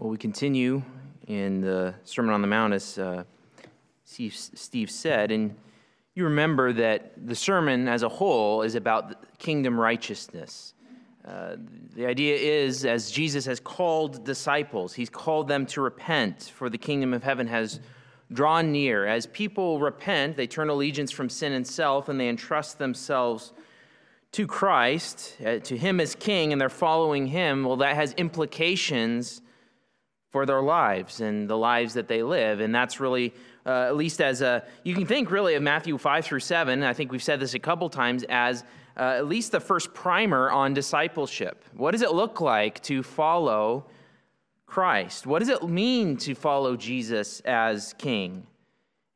[0.00, 0.82] Well, we continue
[1.26, 3.24] in the Sermon on the Mount, as uh,
[4.02, 5.54] Steve, said, and
[6.14, 10.72] you remember that the sermon as a whole is about kingdom righteousness.
[11.22, 11.56] Uh,
[11.94, 16.78] the idea is, as Jesus has called disciples, he's called them to repent, for the
[16.78, 17.78] kingdom of heaven has
[18.32, 19.06] drawn near.
[19.06, 23.52] As people repent, they turn allegiance from sin and self, and they entrust themselves
[24.32, 27.64] to Christ, uh, to Him as King, and they're following Him.
[27.64, 29.42] Well, that has implications
[30.30, 32.60] for their lives and the lives that they live.
[32.60, 33.34] And that's really,
[33.66, 36.82] uh, at least as a, you can think really of Matthew 5 through 7.
[36.82, 38.64] I think we've said this a couple times as
[38.96, 41.64] uh, at least the first primer on discipleship.
[41.74, 43.86] What does it look like to follow
[44.66, 45.26] Christ?
[45.26, 48.46] What does it mean to follow Jesus as King?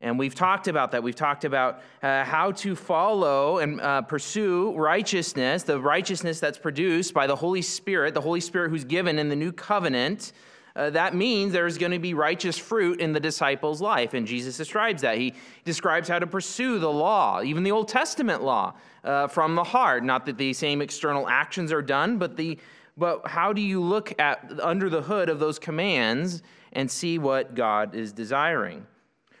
[0.01, 1.01] And we've talked about that.
[1.01, 7.13] We've talked about uh, how to follow and uh, pursue righteousness, the righteousness that's produced
[7.13, 10.33] by the Holy Spirit, the Holy Spirit who's given in the new covenant
[10.75, 14.13] uh, that means there's going to be righteous fruit in the disciples' life.
[14.13, 15.17] And Jesus describes that.
[15.17, 19.63] He describes how to pursue the law, even the Old Testament law, uh, from the
[19.63, 20.03] heart.
[20.03, 22.59] Not that the same external actions are done, but, the,
[22.97, 27.55] but how do you look at under the hood of those commands and see what
[27.55, 28.85] God is desiring?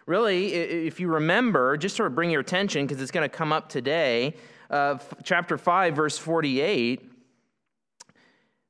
[0.05, 3.51] Really, if you remember, just sort of bring your attention because it's going to come
[3.51, 4.35] up today,
[4.69, 7.11] uh, chapter 5, verse 48,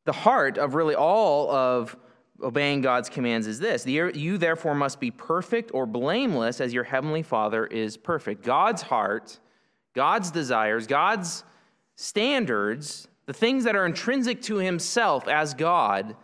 [0.06, 1.96] the heart of really all of
[2.44, 7.24] obeying God's commands is this You therefore must be perfect or blameless as your heavenly
[7.24, 8.44] Father is perfect.
[8.44, 9.40] God's heart,
[9.94, 11.44] God's desires, God's
[11.96, 16.16] standards, the things that are intrinsic to himself as God,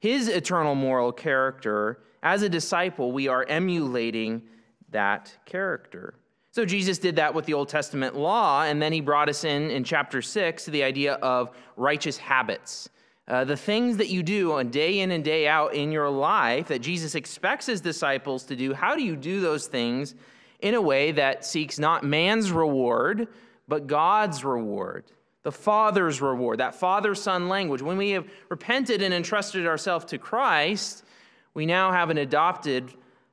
[0.00, 4.42] his eternal moral character, as a disciple, we are emulating
[4.90, 6.14] that character.
[6.50, 9.70] So Jesus did that with the Old Testament law, and then he brought us in
[9.70, 12.88] in chapter 6 to the idea of righteous habits.
[13.28, 16.68] Uh, the things that you do on day in and day out in your life
[16.68, 20.14] that Jesus expects his disciples to do, how do you do those things
[20.60, 23.28] in a way that seeks not man's reward,
[23.68, 25.04] but God's reward,
[25.42, 27.82] the Father's reward, that Father Son language?
[27.82, 31.04] When we have repented and entrusted ourselves to Christ,
[31.52, 32.90] we now have an adopted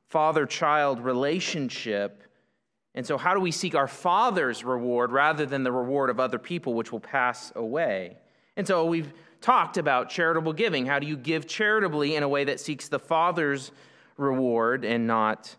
[0.07, 2.21] father child relationship.
[2.95, 6.39] And so, how do we seek our Father's reward rather than the reward of other
[6.39, 8.17] people, which will pass away?
[8.57, 9.11] And so, we've
[9.41, 10.85] talked about charitable giving.
[10.85, 13.71] How do you give charitably in a way that seeks the Father's
[14.17, 15.55] reward and not,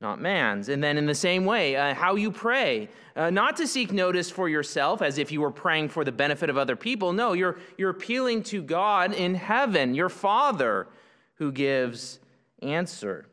[0.00, 0.68] not man's?
[0.68, 2.88] And then, in the same way, uh, how you pray.
[3.14, 6.48] Uh, not to seek notice for yourself as if you were praying for the benefit
[6.48, 7.12] of other people.
[7.12, 10.88] No, you're, you're appealing to God in heaven, your Father,
[11.34, 12.20] who gives
[12.62, 13.26] answer.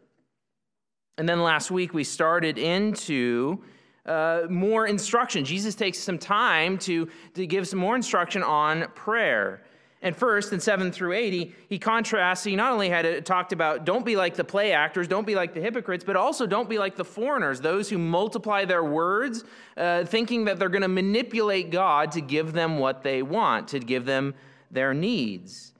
[1.17, 3.61] And then last week we started into
[4.05, 5.45] uh, more instruction.
[5.45, 9.61] Jesus takes some time to, to give some more instruction on prayer.
[10.01, 13.83] And first, in 7 through 80, he contrasts, he not only had it talked about
[13.83, 16.79] don't be like the play actors, don't be like the hypocrites, but also don't be
[16.79, 19.43] like the foreigners, those who multiply their words,
[19.75, 23.79] uh, thinking that they're going to manipulate God to give them what they want, to
[23.79, 24.35] give them
[24.71, 25.73] their needs.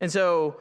[0.00, 0.60] And so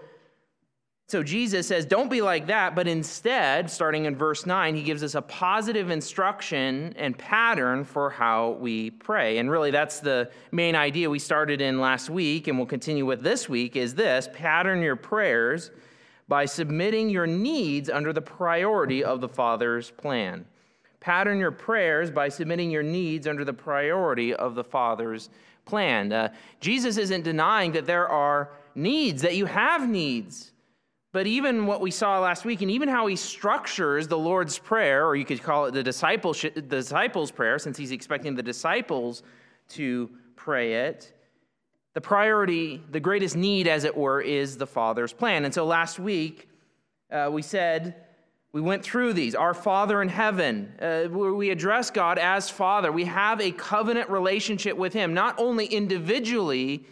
[1.14, 5.04] so Jesus says, don't be like that, but instead, starting in verse 9, he gives
[5.04, 9.38] us a positive instruction and pattern for how we pray.
[9.38, 13.22] And really, that's the main idea we started in last week and we'll continue with
[13.22, 15.70] this week is this pattern your prayers
[16.28, 20.48] by submitting your needs under the priority of the Father's plan.
[21.00, 25.30] Pattern your prayers by submitting your needs under the priority of the Father's
[25.66, 26.12] plan.
[26.12, 30.53] Uh, Jesus isn't denying that there are needs, that you have needs.
[31.14, 35.06] But even what we saw last week, and even how he structures the Lord's Prayer,
[35.06, 39.22] or you could call it the discipleship, the disciples' prayer, since he's expecting the disciples
[39.70, 41.14] to pray it,
[41.94, 45.46] the priority, the greatest need, as it were, is the Father's plan.
[45.46, 46.50] And so last week,
[47.12, 47.96] uh, we said,
[48.52, 49.36] we went through these.
[49.36, 52.92] Our Father in heaven, uh, where we address God as Father.
[52.92, 56.86] We have a covenant relationship with Him, not only individually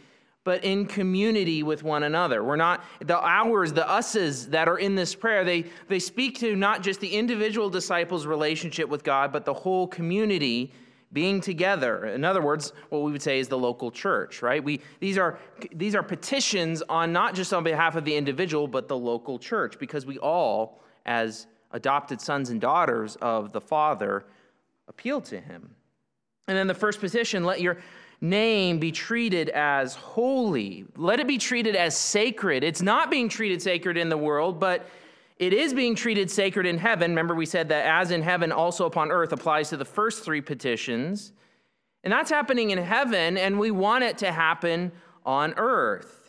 [0.44, 2.44] but in community with one another.
[2.44, 6.55] We're not, the ours, the us's that are in this prayer, they, they speak to
[6.55, 10.73] not just the individual disciples' relationship with God, but the whole community
[11.14, 12.05] being together.
[12.05, 14.64] In other words, what we would say is the local church, right?
[14.64, 15.38] We, these, are,
[15.73, 19.78] these are petitions on not just on behalf of the individual, but the local church,
[19.78, 24.26] because we all, as adopted sons and daughters of the Father,
[24.88, 25.76] appeal to him.
[26.47, 27.78] And then the first petition, let your
[28.22, 30.85] name be treated as holy.
[30.96, 32.64] Let it be treated as sacred.
[32.64, 34.88] It's not being treated sacred in the world, but
[35.40, 37.12] it is being treated sacred in heaven.
[37.12, 40.41] Remember, we said that as in heaven, also upon earth applies to the first three
[40.41, 41.34] petitions.
[42.03, 44.91] And that's happening in heaven, and we want it to happen
[45.26, 46.21] on earth.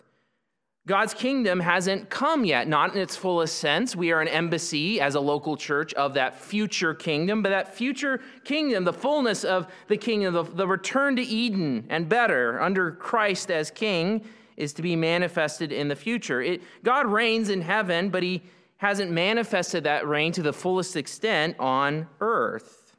[0.84, 3.94] God's kingdom hasn't come yet, not in its fullest sense.
[3.94, 8.20] We are an embassy as a local church of that future kingdom, but that future
[8.42, 13.48] kingdom, the fullness of the kingdom, the, the return to Eden and better under Christ
[13.52, 14.24] as king,
[14.56, 16.42] is to be manifested in the future.
[16.42, 18.42] It, God reigns in heaven, but he
[18.78, 22.96] hasn't manifested that reign to the fullest extent on earth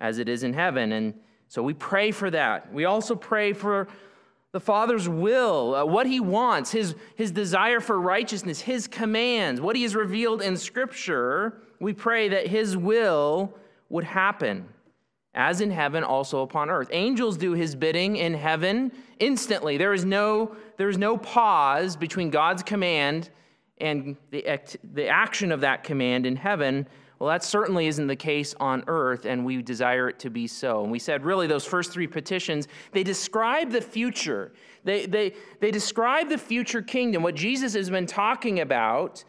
[0.00, 0.90] as it is in heaven.
[0.90, 1.14] And
[1.46, 2.72] so we pray for that.
[2.72, 3.86] We also pray for
[4.52, 9.76] the Father's will, uh, what He wants, his, his desire for righteousness, His commands, what
[9.76, 11.62] He has revealed in Scripture.
[11.78, 13.54] We pray that His will
[13.88, 14.68] would happen,
[15.34, 16.88] as in heaven, also upon earth.
[16.90, 19.76] Angels do His bidding in heaven instantly.
[19.76, 23.30] There is no, there is no pause between God's command
[23.78, 26.86] and the, act, the action of that command in heaven
[27.20, 30.82] well, that certainly isn't the case on earth, and we desire it to be so.
[30.82, 34.52] And we said, really, those first three petitions, they describe the future.
[34.84, 39.22] They, they, they describe the future kingdom, what Jesus has been talking about.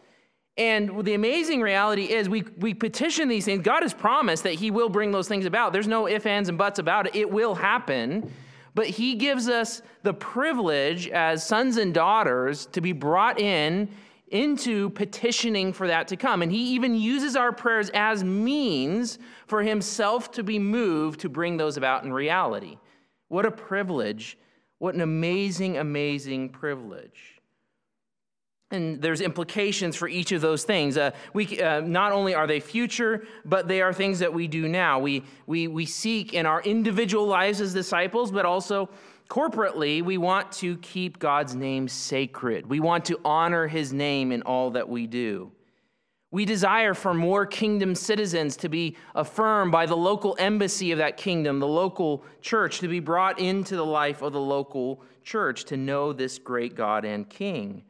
[0.55, 3.61] And the amazing reality is, we, we petition these things.
[3.61, 5.73] God has promised that He will bring those things about.
[5.73, 7.15] There's no ifs, ands, and buts about it.
[7.17, 8.31] It will happen.
[8.73, 13.89] But He gives us the privilege as sons and daughters to be brought in
[14.31, 16.41] into petitioning for that to come.
[16.41, 21.57] And he even uses our prayers as means for himself to be moved to bring
[21.57, 22.77] those about in reality.
[23.27, 24.37] What a privilege.
[24.79, 27.41] What an amazing, amazing privilege.
[28.71, 30.97] And there's implications for each of those things.
[30.97, 34.69] Uh, we, uh, not only are they future, but they are things that we do
[34.69, 34.97] now.
[34.97, 38.89] We, we, we seek in our individual lives as disciples, but also
[39.31, 42.69] Corporately, we want to keep God's name sacred.
[42.69, 45.53] We want to honor his name in all that we do.
[46.31, 51.15] We desire for more kingdom citizens to be affirmed by the local embassy of that
[51.15, 55.77] kingdom, the local church, to be brought into the life of the local church to
[55.77, 57.83] know this great God and King.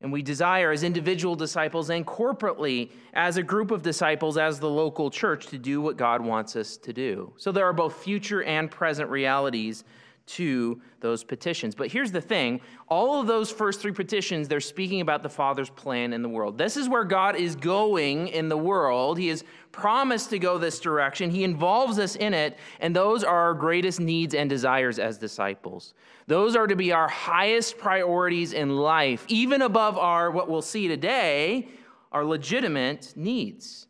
[0.00, 4.68] And we desire, as individual disciples and corporately, as a group of disciples, as the
[4.68, 7.32] local church, to do what God wants us to do.
[7.36, 9.84] So there are both future and present realities
[10.28, 11.74] to those petitions.
[11.74, 15.70] But here's the thing all of those first three petitions, they're speaking about the Father's
[15.70, 16.56] plan in the world.
[16.56, 19.18] This is where God is going in the world.
[19.18, 23.36] He has promised to go this direction, He involves us in it, and those are
[23.36, 25.94] our greatest needs and desires as disciples.
[26.26, 30.86] Those are to be our highest priorities in life, even above our, what we'll see
[30.86, 31.68] today,
[32.12, 33.87] our legitimate needs.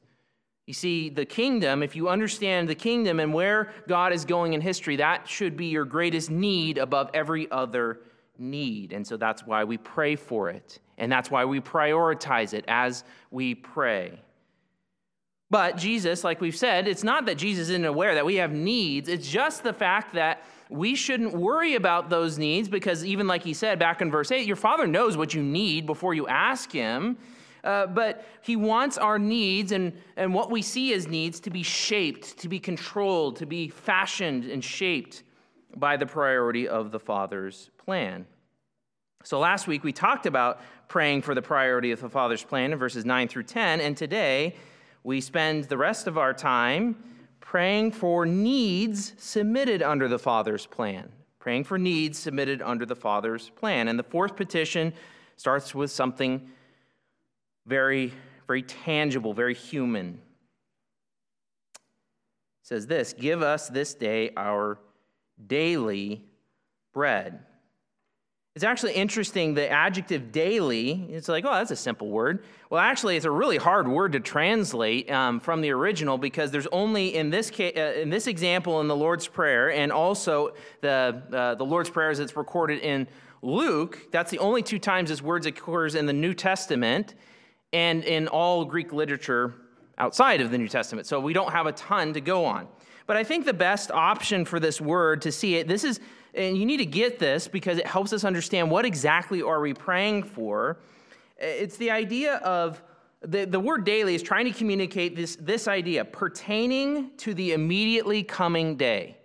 [0.69, 4.61] You see, the kingdom, if you understand the kingdom and where God is going in
[4.61, 8.01] history, that should be your greatest need above every other
[8.37, 8.93] need.
[8.93, 10.79] And so that's why we pray for it.
[10.99, 14.21] And that's why we prioritize it as we pray.
[15.49, 19.09] But Jesus, like we've said, it's not that Jesus isn't aware that we have needs.
[19.09, 23.55] It's just the fact that we shouldn't worry about those needs because, even like he
[23.55, 27.17] said back in verse 8, your Father knows what you need before you ask Him.
[27.65, 31.63] Uh, but he wants our needs and, and what we see as needs to be
[31.63, 35.23] shaped, to be controlled, to be fashioned and shaped
[35.77, 38.27] by the priority of the Father's plan.
[39.25, 42.79] So last week we talked about praying for the priority of the Father's plan in
[42.79, 44.55] verses 9 through 10, and today
[45.05, 46.97] we spend the rest of our time
[47.41, 51.11] praying for needs submitted under the Father's plan.
[51.39, 53.89] Praying for needs submitted under the Father's plan.
[53.89, 54.93] And the fourth petition
[55.37, 56.51] starts with something
[57.69, 58.13] very,
[58.47, 60.21] very tangible, very human.
[61.75, 61.81] It
[62.63, 64.79] says this Give us this day our
[65.47, 66.25] daily
[66.93, 67.41] bread.
[68.57, 72.43] It's actually interesting, the adjective daily, it's like, oh, that's a simple word.
[72.71, 76.67] Well, actually, it's a really hard word to translate um, from the original because there's
[76.73, 81.23] only in this, case, uh, in this example in the Lord's Prayer and also the,
[81.33, 83.07] uh, the Lord's Prayer as it's recorded in
[83.43, 87.15] Luke, that's the only two times this word occurs in the New Testament
[87.73, 89.55] and in all Greek literature
[89.99, 91.07] outside of the New Testament.
[91.07, 92.69] So we don't have a ton to go on.
[93.07, 96.01] But I think the best option for this word to see it, this is,
[96.35, 99.75] and you need to get this because it helps us understand what exactly are we
[99.75, 100.79] praying for.
[101.39, 102.83] It's the idea of
[103.23, 108.23] the, the word daily is trying to communicate this, this idea pertaining to the immediately
[108.23, 109.17] coming day.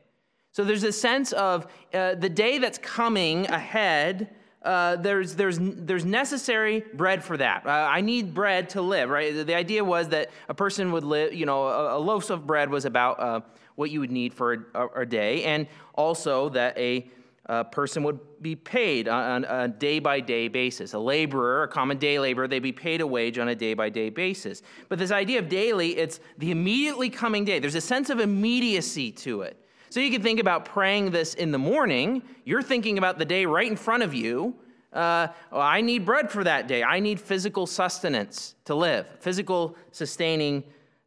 [0.52, 4.30] So there's a sense of uh, the day that's coming ahead
[4.64, 7.66] uh, there's, there's, there's necessary bread for that.
[7.66, 9.46] Uh, I need bread to live, right?
[9.46, 12.70] The idea was that a person would live, you know, a, a loaf of bread
[12.70, 13.42] was about uh,
[13.76, 17.10] what you would need for a, a, day, and also that a,
[17.48, 20.94] a person would be paid on a day by day basis.
[20.94, 23.90] A laborer, a common day laborer, they'd be paid a wage on a day by
[23.90, 24.62] day basis.
[24.88, 27.60] But this idea of daily, it's the immediately coming day.
[27.60, 29.63] There's a sense of immediacy to it.
[29.94, 32.24] So you can think about praying this in the morning.
[32.46, 34.56] You're thinking about the day right in front of you.
[34.92, 36.82] Uh, well, I need bread for that day.
[36.82, 40.64] I need physical sustenance to live, physical sustaining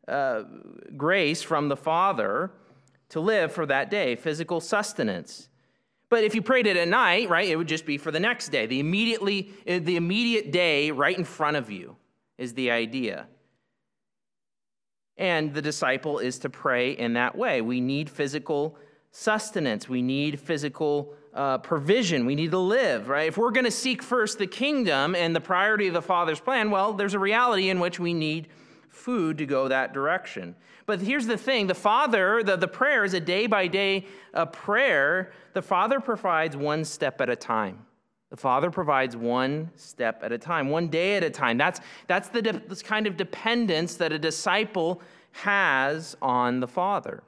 [0.06, 0.44] uh,
[0.96, 2.52] grace from the Father
[3.08, 5.48] to live for that day, physical sustenance.
[6.08, 8.50] But if you prayed it at night, right, it would just be for the next
[8.50, 8.66] day.
[8.66, 11.96] The immediately the immediate day right in front of you
[12.38, 13.26] is the idea.
[15.18, 17.60] And the disciple is to pray in that way.
[17.60, 18.76] We need physical
[19.10, 19.88] sustenance.
[19.88, 22.26] We need physical uh, provision.
[22.26, 23.28] We need to live, right?
[23.28, 26.70] If we're going to seek first the kingdom and the priority of the Father's plan,
[26.70, 28.48] well, there's a reality in which we need
[28.88, 30.54] food to go that direction.
[30.84, 34.06] But here's the thing the Father, the, the prayer is a day by day
[34.52, 35.32] prayer.
[35.54, 37.85] The Father provides one step at a time.
[38.30, 41.56] The Father provides one step at a time, one day at a time.
[41.58, 45.00] That's, that's the de- this kind of dependence that a disciple
[45.32, 47.22] has on the Father.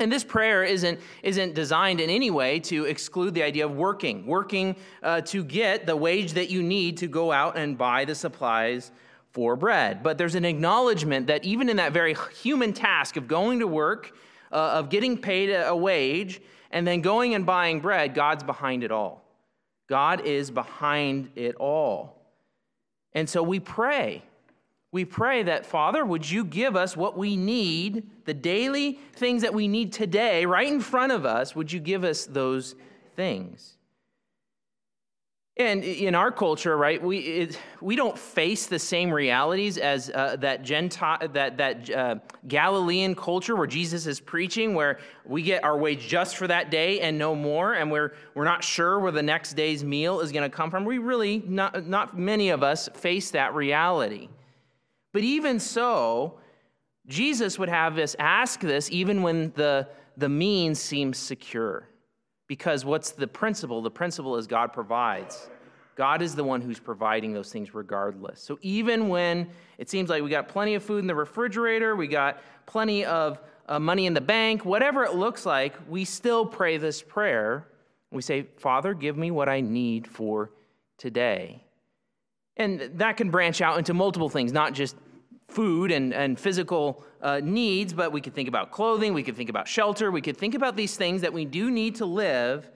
[0.00, 4.26] And this prayer isn't, isn't designed in any way to exclude the idea of working,
[4.26, 8.14] working uh, to get the wage that you need to go out and buy the
[8.14, 8.92] supplies
[9.32, 10.02] for bread.
[10.02, 14.16] But there's an acknowledgement that even in that very human task of going to work,
[14.52, 18.84] uh, of getting paid a, a wage, and then going and buying bread, God's behind
[18.84, 19.27] it all.
[19.88, 22.20] God is behind it all.
[23.14, 24.22] And so we pray.
[24.92, 29.54] We pray that, Father, would you give us what we need, the daily things that
[29.54, 31.56] we need today, right in front of us?
[31.56, 32.74] Would you give us those
[33.16, 33.77] things?
[35.58, 40.36] And in our culture, right, we, it, we don't face the same realities as uh,
[40.36, 42.14] that Gentile, that, that uh,
[42.46, 47.00] Galilean culture where Jesus is preaching, where we get our wage just for that day
[47.00, 50.48] and no more, and we're, we're not sure where the next day's meal is going
[50.48, 50.84] to come from.
[50.84, 54.28] We really, not, not many of us face that reality.
[55.12, 56.38] But even so,
[57.08, 61.88] Jesus would have us ask this even when the, the means seems secure.
[62.48, 63.82] Because what's the principle?
[63.82, 65.48] The principle is God provides.
[65.94, 68.40] God is the one who's providing those things regardless.
[68.40, 72.06] So even when it seems like we got plenty of food in the refrigerator, we
[72.08, 76.78] got plenty of uh, money in the bank, whatever it looks like, we still pray
[76.78, 77.66] this prayer.
[78.10, 80.50] We say, Father, give me what I need for
[80.96, 81.62] today.
[82.56, 84.96] And that can branch out into multiple things, not just
[85.48, 89.48] food and, and physical uh, needs, but we could think about clothing, we could think
[89.48, 92.70] about shelter, we could think about these things that we do need to live.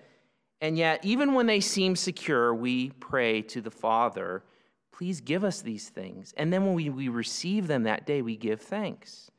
[0.60, 4.44] And yet, even when they seem secure, we pray to the Father,
[4.92, 6.32] please give us these things.
[6.36, 9.31] And then when we, we receive them that day, we give thanks.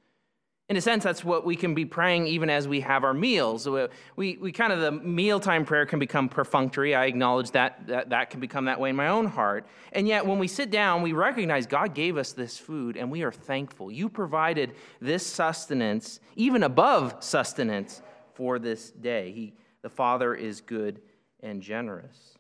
[0.70, 3.68] In a sense, that's what we can be praying even as we have our meals.
[4.16, 6.96] We, we kind of, the mealtime prayer can become perfunctory.
[6.96, 9.68] I acknowledge that, that that can become that way in my own heart.
[9.92, 13.24] And yet, when we sit down, we recognize God gave us this food and we
[13.24, 13.92] are thankful.
[13.92, 18.02] You provided this sustenance, even above sustenance,
[18.34, 19.32] for this day.
[19.32, 21.02] He, the Father is good
[21.42, 22.38] and generous.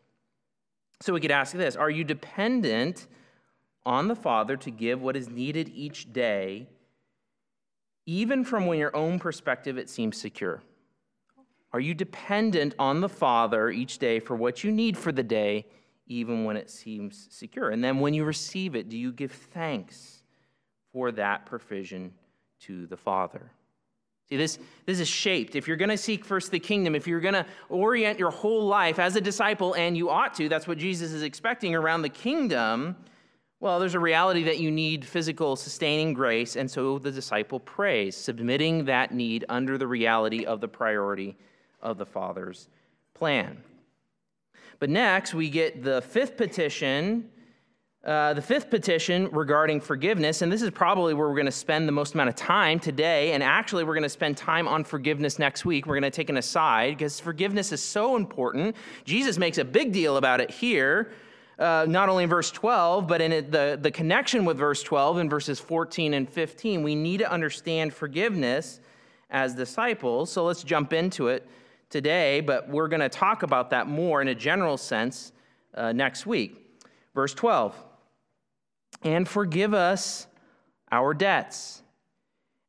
[1.02, 3.08] So we could ask this Are you dependent
[3.86, 6.70] on the Father to give what is needed each day?
[8.06, 10.62] Even from when your own perspective it seems secure?
[11.72, 15.66] Are you dependent on the Father each day for what you need for the day,
[16.06, 17.72] even when it seems secure?
[17.72, 20.24] And then when you receive it, do you give thanks
[20.92, 22.14] for that provision
[22.62, 23.52] to the Father?
[24.30, 25.56] See, this, this is shaped.
[25.56, 28.68] If you're going to seek first the kingdom, if you're going to orient your whole
[28.68, 32.10] life as a disciple, and you ought to, that's what Jesus is expecting around the
[32.10, 32.96] kingdom
[33.64, 38.14] well, there's a reality that you need physical sustaining grace, and so the disciple prays,
[38.14, 41.38] submitting that need under the reality of the priority
[41.82, 42.68] of the Father's
[43.14, 43.64] plan.
[44.80, 47.30] But next, we get the fifth petition.
[48.04, 51.88] Uh, the fifth petition regarding forgiveness, and this is probably where we're going to spend
[51.88, 53.32] the most amount of time today.
[53.32, 55.86] And actually, we're going to spend time on forgiveness next week.
[55.86, 58.76] We're going to take an aside because forgiveness is so important.
[59.06, 61.14] Jesus makes a big deal about it here
[61.60, 65.20] uh, not only in verse 12, but in it, the, the connection with verse 12
[65.20, 66.84] in verses 14 and 15.
[66.84, 68.80] We need to understand forgiveness
[69.30, 70.32] as disciples.
[70.32, 71.48] So let's jump into it
[71.90, 75.32] today, but we're going to talk about that more in a general sense
[75.76, 76.80] uh, next week.
[77.14, 77.76] Verse 12
[79.04, 80.28] And forgive us
[80.92, 81.82] our debts,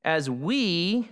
[0.04, 1.08] as we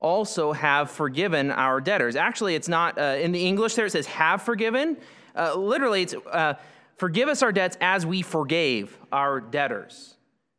[0.00, 2.16] also have forgiven our debtors.
[2.16, 4.96] Actually, it's not uh, in the English there, it says have forgiven.
[5.36, 6.54] Uh, literally, it's uh,
[7.00, 10.18] Forgive us our debts as we forgave our debtors.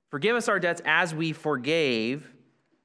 [0.09, 2.27] Forgive us our debts as we forgave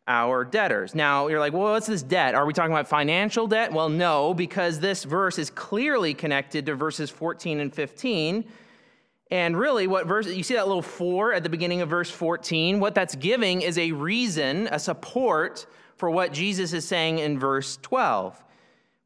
[0.07, 0.95] our debtors.
[0.95, 2.35] Now, you're like, well, what's this debt?
[2.35, 3.73] Are we talking about financial debt?
[3.73, 8.45] Well, no, because this verse is clearly connected to verses 14 and 15.
[9.31, 12.79] And really, what verse, you see that little for at the beginning of verse 14?
[12.79, 15.65] What that's giving is a reason, a support
[15.97, 18.45] for what Jesus is saying in verse 12.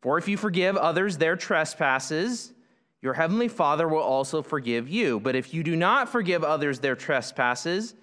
[0.01, 2.53] For if you forgive others their trespasses,
[3.03, 5.21] your heavenly Father will also forgive you.
[5.21, 7.95] But if you do not forgive others their trespasses,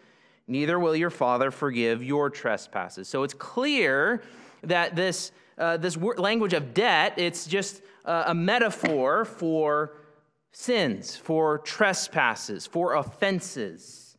[0.47, 3.07] neither will your Father forgive your trespasses.
[3.07, 4.23] So it's clear
[4.63, 9.93] that this, uh, this language of debt, it's just uh, a metaphor for
[10.51, 14.17] sins, for trespasses, for offenses.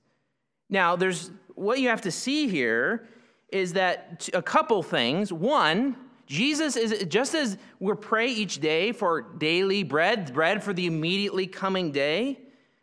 [0.71, 3.09] Now, there's what you have to see here
[3.51, 5.33] is that a couple things.
[5.33, 5.97] One,
[6.29, 11.47] Jesus is just as we pray each day for daily bread, bread for the immediately
[11.47, 12.39] coming day.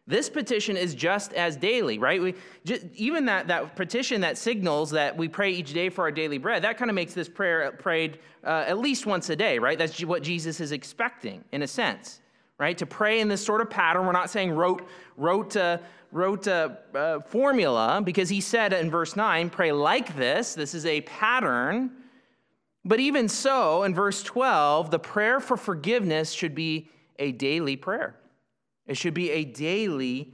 [0.08, 2.22] This petition is just as daily, right?
[2.22, 2.34] We,
[2.64, 6.40] just, even that, that petition that signals that we pray each day for our daily
[6.40, 9.78] bread, that kind of makes this prayer prayed uh, at least once a day, right?
[9.78, 12.22] That's what Jesus is expecting, in a sense,
[12.58, 12.78] right?
[12.80, 14.08] To pray in this sort of pattern.
[14.08, 14.88] We're not saying rote,
[15.18, 15.78] rote, uh,
[16.12, 20.56] rote a, a formula, because he said in verse 9, pray like this.
[20.56, 21.92] This is a pattern.
[22.86, 26.88] But even so, in verse 12, the prayer for forgiveness should be
[27.18, 28.16] a daily prayer.
[28.86, 30.32] It should be a daily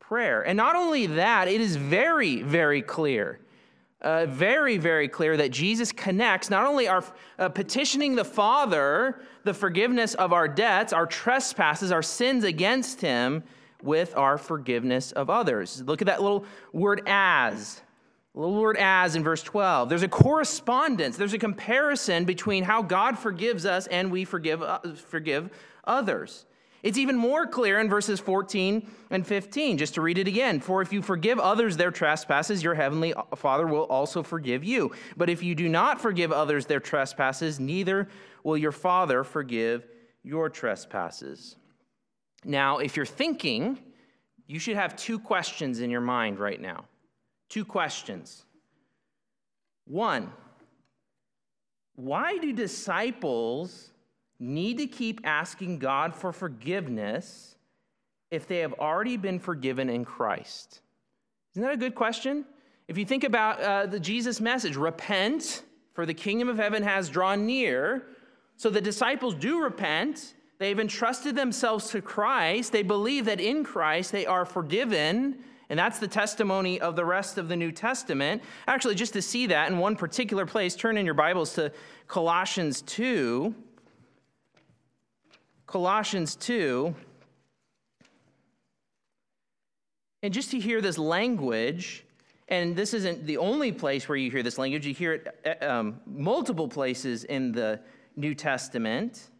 [0.00, 0.42] prayer.
[0.42, 3.38] And not only that, it is very, very clear,
[4.00, 7.04] uh, very, very clear that Jesus connects not only our
[7.38, 13.44] uh, petitioning the Father, the forgiveness of our debts, our trespasses, our sins against Him,
[13.80, 15.82] with our forgiveness of others.
[15.86, 17.80] Look at that little word as.
[18.34, 19.88] The Lord as in verse 12.
[19.88, 24.78] There's a correspondence, there's a comparison between how God forgives us and we forgive, uh,
[24.94, 25.50] forgive
[25.84, 26.46] others.
[26.82, 30.58] It's even more clear in verses 14 and 15, just to read it again.
[30.58, 34.90] For if you forgive others their trespasses, your heavenly Father will also forgive you.
[35.16, 38.08] But if you do not forgive others their trespasses, neither
[38.42, 39.86] will your Father forgive
[40.24, 41.54] your trespasses.
[42.44, 43.78] Now, if you're thinking,
[44.48, 46.86] you should have two questions in your mind right now.
[47.52, 48.46] Two questions.
[49.84, 50.32] One,
[51.96, 53.90] why do disciples
[54.38, 57.56] need to keep asking God for forgiveness
[58.30, 60.80] if they have already been forgiven in Christ?
[61.52, 62.46] Isn't that a good question?
[62.88, 65.62] If you think about uh, the Jesus message, repent,
[65.92, 68.06] for the kingdom of heaven has drawn near.
[68.56, 70.32] So the disciples do repent.
[70.58, 72.72] They've entrusted themselves to Christ.
[72.72, 75.44] They believe that in Christ they are forgiven.
[75.68, 78.42] And that's the testimony of the rest of the New Testament.
[78.66, 81.72] Actually, just to see that in one particular place, turn in your Bibles to
[82.08, 83.54] Colossians 2.
[85.66, 86.94] Colossians 2.
[90.22, 92.04] And just to hear this language,
[92.48, 95.66] and this isn't the only place where you hear this language, you hear it uh,
[95.66, 97.80] um, multiple places in the
[98.14, 99.30] New Testament.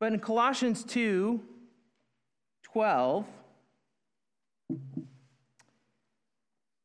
[0.00, 1.40] But in Colossians 2
[2.64, 3.24] 12,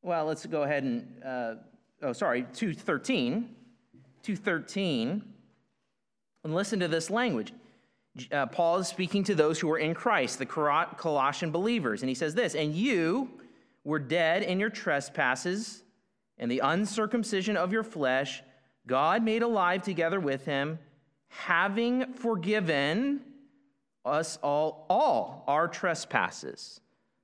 [0.09, 1.55] well, let's go ahead and, uh,
[2.01, 3.55] oh, sorry, 213,
[4.23, 5.23] 213,
[6.43, 7.53] and listen to this language
[8.31, 12.01] uh, Paul is speaking to those who are in Christ, the Colossian believers.
[12.01, 13.29] And he says this And you
[13.83, 15.83] were dead in your trespasses
[16.37, 18.41] and the uncircumcision of your flesh,
[18.87, 20.79] God made alive together with him,
[21.27, 23.21] having forgiven
[24.05, 26.79] us all, all our trespasses.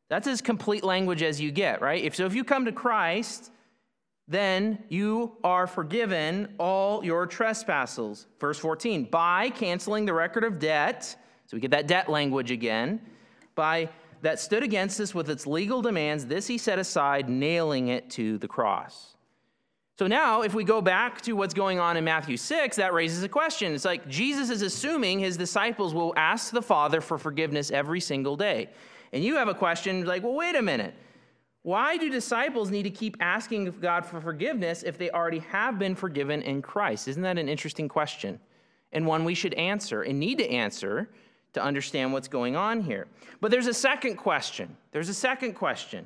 [0.10, 2.04] That's as complete language as you get, right?
[2.04, 3.52] If, so if you come to Christ,
[4.28, 8.28] then you are forgiven all your trespasses.
[8.40, 11.04] Verse 14, by canceling the record of debt,
[11.48, 13.02] so we get that debt language again,
[13.56, 13.90] by
[14.22, 18.38] that stood against us with its legal demands, this he set aside, nailing it to
[18.40, 19.16] the cross.
[19.98, 23.24] So now, if we go back to what's going on in Matthew 6, that raises
[23.24, 23.74] a question.
[23.74, 28.36] It's like Jesus is assuming his disciples will ask the Father for forgiveness every single
[28.36, 28.70] day.
[29.14, 30.94] And you have a question like, well, wait a minute.
[31.62, 35.96] Why do disciples need to keep asking God for forgiveness if they already have been
[35.96, 37.08] forgiven in Christ?
[37.08, 38.40] Isn't that an interesting question?
[38.92, 41.10] And one we should answer and need to answer
[41.54, 43.08] to understand what's going on here.
[43.42, 44.78] But there's a second question.
[44.92, 46.06] There's a second question.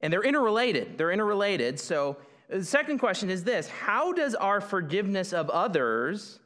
[0.00, 0.98] And they're interrelated.
[0.98, 1.78] They're interrelated.
[1.78, 2.16] So
[2.52, 6.40] uh, the second question is this How does our forgiveness of others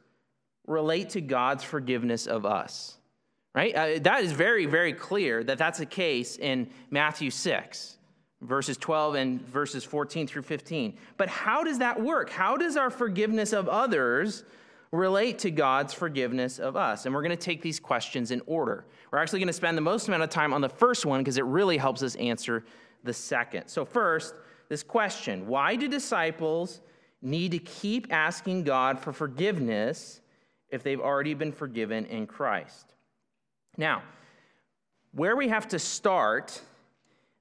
[0.67, 2.97] relate to God's forgiveness of us?
[3.53, 3.75] Right?
[3.75, 7.97] Uh, that is very, very clear that that's the case in Matthew 6
[8.41, 10.97] verses 12 and verses 14 through 15.
[11.17, 12.29] But how does that work?
[12.29, 14.43] How does our forgiveness of others
[14.91, 17.05] relate to God's forgiveness of us?
[17.05, 18.85] And we're going to take these questions in order.
[19.11, 21.37] We're actually going to spend the most amount of time on the first one because
[21.37, 22.65] it really helps us answer
[23.03, 23.67] the second.
[23.67, 24.33] So, first,
[24.69, 26.81] this question why do disciples
[27.21, 30.21] need to keep asking God for forgiveness
[30.69, 32.90] if they've already been forgiven in Christ?
[33.81, 34.03] Now,
[35.11, 36.61] where we have to start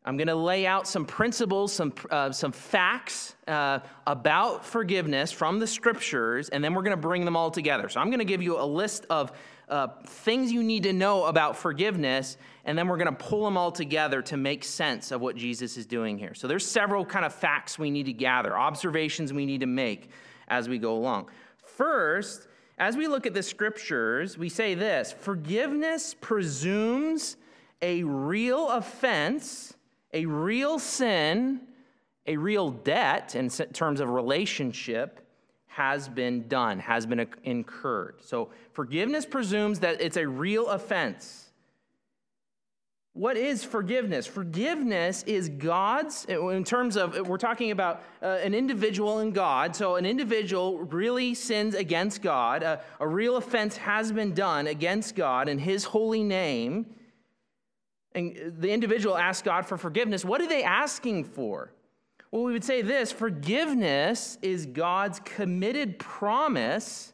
[0.03, 5.59] I'm going to lay out some principles, some, uh, some facts uh, about forgiveness from
[5.59, 7.90] the scriptures, and then we're going to bring them all together.
[7.90, 9.31] So I'm going to give you a list of
[9.68, 13.59] uh, things you need to know about forgiveness, and then we're going to pull them
[13.59, 16.33] all together to make sense of what Jesus is doing here.
[16.33, 20.09] So there's several kind of facts we need to gather, observations we need to make
[20.48, 21.29] as we go along.
[21.62, 22.48] First,
[22.80, 27.36] as we look at the scriptures, we say this forgiveness presumes
[27.82, 29.74] a real offense,
[30.14, 31.60] a real sin,
[32.26, 35.20] a real debt in terms of relationship
[35.66, 38.16] has been done, has been incurred.
[38.22, 41.49] So forgiveness presumes that it's a real offense.
[43.12, 44.27] What is forgiveness?
[44.27, 49.75] Forgiveness is God's, in terms of, we're talking about uh, an individual and God.
[49.75, 52.62] So an individual really sins against God.
[52.62, 56.87] Uh, a real offense has been done against God in His holy name.
[58.14, 60.25] And the individual asks God for forgiveness.
[60.25, 61.73] What are they asking for?
[62.31, 67.12] Well, we would say this forgiveness is God's committed promise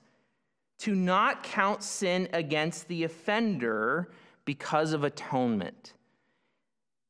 [0.81, 4.11] to not count sin against the offender
[4.47, 5.93] because of atonement.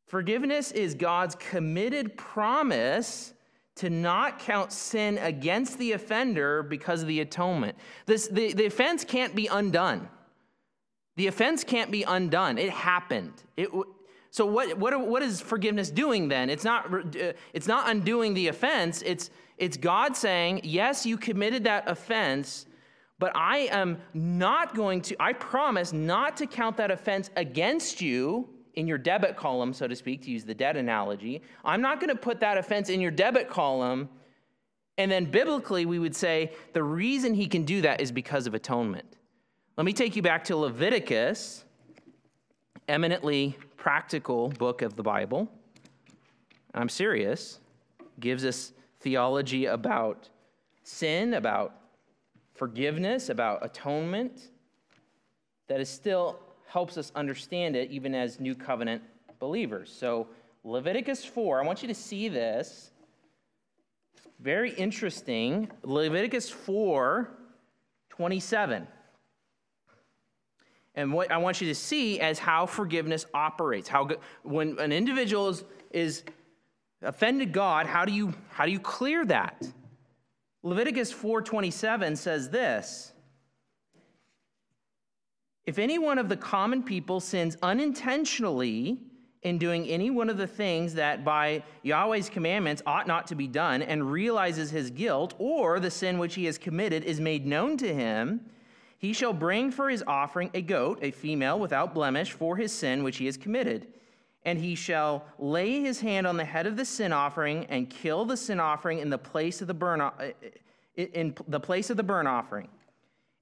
[0.07, 3.33] Forgiveness is God's committed promise
[3.77, 7.77] to not count sin against the offender because of the atonement.
[8.07, 10.09] This, the, the offense can't be undone.
[11.16, 12.59] The offense can't be undone.
[12.59, 13.35] It happened.
[13.57, 13.68] It,
[14.31, 16.51] so what, what, what is forgiveness doing then?
[16.51, 19.03] It's not, uh, it's not undoing the offense.
[19.03, 22.66] It's, it's God saying, yes, you committed that offense,
[23.18, 28.48] but I am not going to, I promise not to count that offense against you
[28.74, 31.40] in your debit column, so to speak, to use the debt analogy.
[31.64, 34.11] I'm not going to put that offense in your debit column.
[34.98, 38.55] And then biblically, we would say the reason he can do that is because of
[38.55, 39.16] atonement.
[39.76, 41.64] Let me take you back to Leviticus,
[42.88, 45.50] eminently practical book of the Bible.
[46.74, 47.61] I'm serious.
[48.20, 50.29] Gives us theology about
[50.83, 51.74] sin, about
[52.56, 54.48] forgiveness, about atonement,
[55.68, 59.02] that is still helps us understand it even as new covenant
[59.38, 59.94] believers.
[59.96, 60.28] So,
[60.64, 62.90] Leviticus 4, I want you to see this.
[64.40, 65.70] Very interesting.
[65.82, 67.30] Leviticus 4
[68.10, 68.86] 27.
[70.94, 73.86] And what I want you to see as how forgiveness operates.
[73.88, 74.08] How
[74.42, 76.24] when an individual is, is
[77.02, 79.62] offended God, how do you how do you clear that?
[80.66, 83.12] Leviticus 4:27 says this.
[85.64, 88.98] If any one of the common people sins unintentionally
[89.42, 93.46] in doing any one of the things that by Yahweh's commandments ought not to be
[93.46, 97.76] done and realizes his guilt, or the sin which he has committed is made known
[97.76, 98.50] to him,
[98.98, 103.05] he shall bring for his offering a goat, a female without blemish, for his sin
[103.05, 103.87] which he has committed.
[104.46, 108.24] And he shall lay his hand on the head of the sin offering and kill
[108.24, 110.12] the sin offering in the place of the burn, uh,
[110.96, 112.68] in the place of the burnt offering.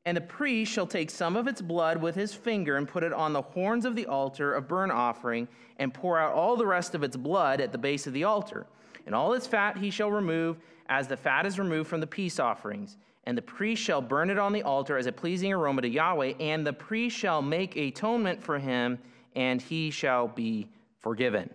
[0.06, 3.12] And the priest shall take some of its blood with his finger and put it
[3.12, 5.46] on the horns of the altar of burnt offering
[5.78, 8.66] and pour out all the rest of its blood at the base of the altar.
[9.06, 10.56] And all its fat he shall remove,
[10.88, 14.38] as the fat is removed from the peace offerings and the priest shall burn it
[14.38, 18.42] on the altar as a pleasing aroma to Yahweh, and the priest shall make atonement
[18.42, 18.98] for him,
[19.34, 20.68] and he shall be
[21.04, 21.48] forgiven.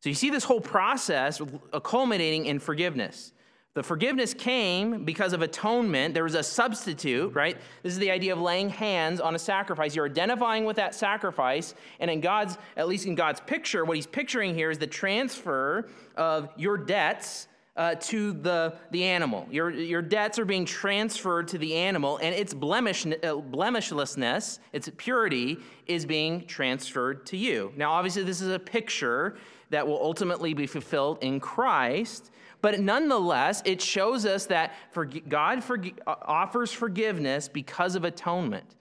[0.00, 1.40] So you see this whole process
[1.84, 3.32] culminating in forgiveness.
[3.74, 6.14] The forgiveness came because of atonement.
[6.14, 7.56] There was a substitute, right?
[7.82, 9.94] This is the idea of laying hands on a sacrifice.
[9.94, 14.06] You're identifying with that sacrifice, and in God's, at least in God's picture, what he's
[14.06, 19.46] picturing here is the transfer of your debts uh, to the, the animal.
[19.50, 24.90] Your, your debts are being transferred to the animal, and its blemish, uh, blemishlessness, its
[24.96, 27.72] purity, is being transferred to you.
[27.76, 29.36] Now, obviously, this is a picture
[29.70, 32.30] that will ultimately be fulfilled in Christ,
[32.60, 38.76] but nonetheless, it shows us that for, God for, uh, offers forgiveness because of atonement.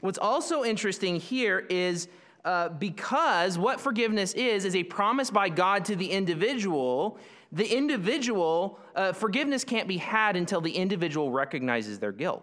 [0.00, 2.08] What's also interesting here is
[2.44, 7.16] uh, because what forgiveness is, is a promise by God to the individual
[7.54, 12.42] the individual, uh, forgiveness can't be had until the individual recognizes their guilt.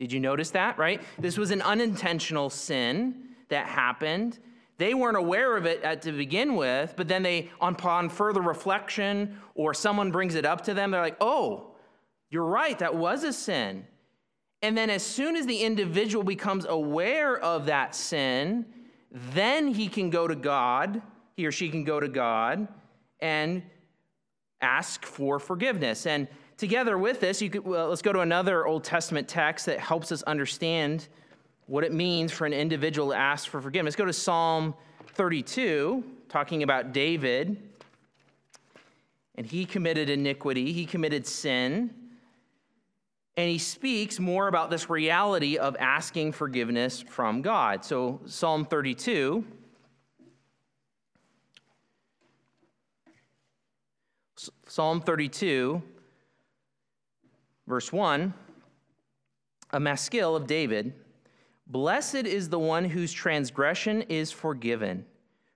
[0.00, 1.00] Did you notice that, right?
[1.18, 4.38] This was an unintentional sin that happened.
[4.78, 9.38] They weren't aware of it at, to begin with, but then they, upon further reflection
[9.54, 11.74] or someone brings it up to them, they're like, oh,
[12.30, 13.86] you're right, that was a sin.
[14.62, 18.64] And then as soon as the individual becomes aware of that sin,
[19.12, 21.02] then he can go to God,
[21.36, 22.66] he or she can go to God
[23.20, 23.62] and
[24.64, 26.06] ask for forgiveness.
[26.06, 29.78] And together with this, you could, well, let's go to another Old Testament text that
[29.78, 31.08] helps us understand
[31.66, 33.92] what it means for an individual to ask for forgiveness.
[33.92, 34.74] Let's go to Psalm
[35.14, 37.56] 32, talking about David.
[39.36, 41.90] And he committed iniquity, he committed sin.
[43.36, 47.84] And he speaks more about this reality of asking forgiveness from God.
[47.84, 49.44] So, Psalm 32.
[54.66, 55.82] Psalm 32,
[57.66, 58.32] verse 1,
[59.72, 60.94] a maskil of David.
[61.66, 65.04] Blessed is the one whose transgression is forgiven,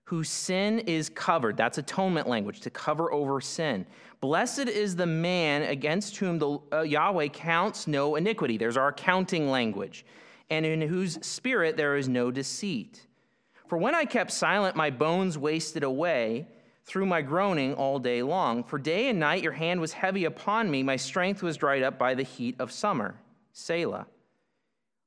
[0.05, 1.57] whose sin is covered.
[1.57, 3.87] That's atonement language, to cover over sin.
[4.21, 8.57] Blessed is the man against whom the uh, Yahweh counts no iniquity.
[8.57, 10.05] There's our counting language.
[10.51, 13.07] And in whose spirit there is no deceit.
[13.69, 16.47] For when I kept silent, my bones wasted away
[16.89, 18.65] through my groaning all day long.
[18.65, 21.99] For day and night your hand was heavy upon me, my strength was dried up
[21.99, 23.15] by the heat of summer.
[23.53, 24.07] Selah.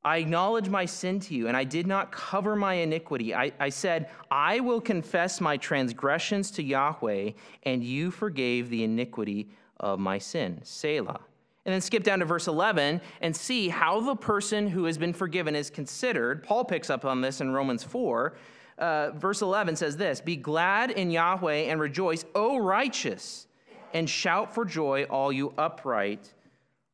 [0.04, 3.36] I acknowledge my sin to you, and I did not cover my iniquity.
[3.36, 7.32] I, I, said, I will confess my transgressions to Yahweh,
[7.64, 10.60] and you forgave the iniquity of my sin.
[10.64, 11.20] Selah.
[11.66, 15.14] And then skip down to verse 11 and see how the person who has been
[15.14, 16.44] forgiven is considered.
[16.44, 18.34] Paul picks up on this in Romans 4.
[18.82, 23.48] Uh, verse 11 says this Be glad in Yahweh and rejoice, O righteous,
[23.94, 26.34] and shout for joy, all you upright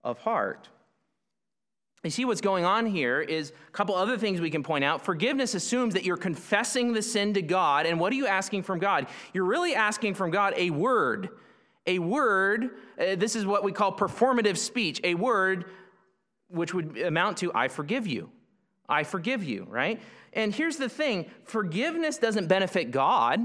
[0.04, 0.68] of heart.
[2.04, 5.04] You see what's going on here is a couple other things we can point out.
[5.04, 7.86] Forgiveness assumes that you're confessing the sin to God.
[7.86, 9.08] And what are you asking from God?
[9.34, 11.30] You're really asking from God a word.
[11.86, 15.66] A word, uh, this is what we call performative speech, a word
[16.50, 18.30] which would amount to, I forgive you.
[18.90, 20.02] I forgive you, right?
[20.34, 23.40] And here's the thing forgiveness doesn't benefit God.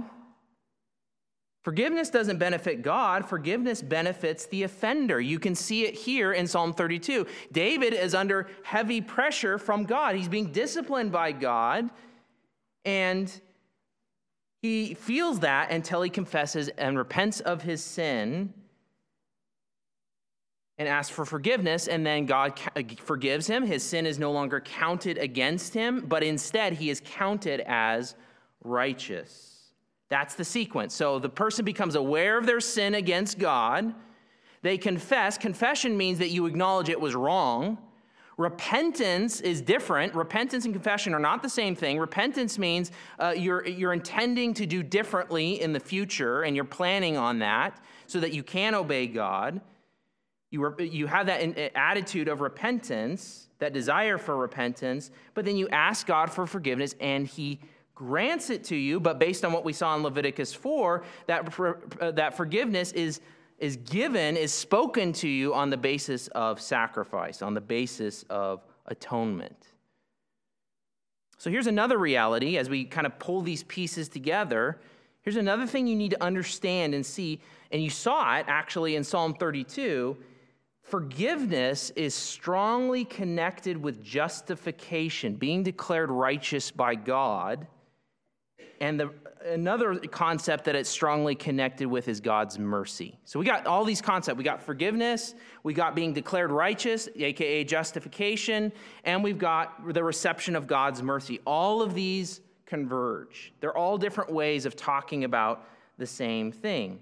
[1.63, 5.21] Forgiveness doesn't benefit God, forgiveness benefits the offender.
[5.21, 7.25] You can see it here in Psalm 32.
[7.53, 10.17] David is under heavy pressure from God.
[10.17, 11.89] He's being disciplined by God,
[12.85, 13.33] and
[14.61, 18.53] he feels that until he confesses and repents of his sin
[20.79, 23.67] and asks for forgiveness, and then God uh, forgives him.
[23.67, 28.15] His sin is no longer counted against him, but instead he is counted as
[28.65, 29.53] righteous.
[30.09, 30.95] That's the sequence.
[30.95, 33.95] So the person becomes aware of their sin against God.
[34.63, 35.39] They confess.
[35.39, 37.79] Confession means that you acknowledge it was wrong.
[38.39, 40.15] Repentance is different.
[40.15, 41.99] Repentance and confession are not the same thing.
[41.99, 47.17] Repentance means uh, you're, you're intending to do differently in the future and you're planning
[47.17, 49.61] on that so that you can obey God.
[50.53, 55.57] You, re- you have that in, attitude of repentance, that desire for repentance, but then
[55.57, 57.59] you ask God for forgiveness and He
[57.95, 61.59] grants it to you, but based on what we saw in Leviticus 4, that,
[62.01, 63.23] uh, that forgiveness is,
[63.59, 68.61] is given, is spoken to you on the basis of sacrifice, on the basis of
[68.87, 69.69] atonement.
[71.39, 74.81] So here's another reality as we kind of pull these pieces together.
[75.23, 79.05] Here's another thing you need to understand and see, and you saw it actually in
[79.05, 80.19] Psalm 32.
[80.83, 87.67] Forgiveness is strongly connected with justification, being declared righteous by God.
[88.81, 89.11] And the,
[89.47, 93.17] another concept that it's strongly connected with is God's mercy.
[93.25, 94.37] So we got all these concepts.
[94.37, 98.73] We got forgiveness, we got being declared righteous, aka justification,
[99.05, 101.41] and we've got the reception of God's mercy.
[101.47, 103.53] All of these converge.
[103.61, 107.01] They're all different ways of talking about the same thing.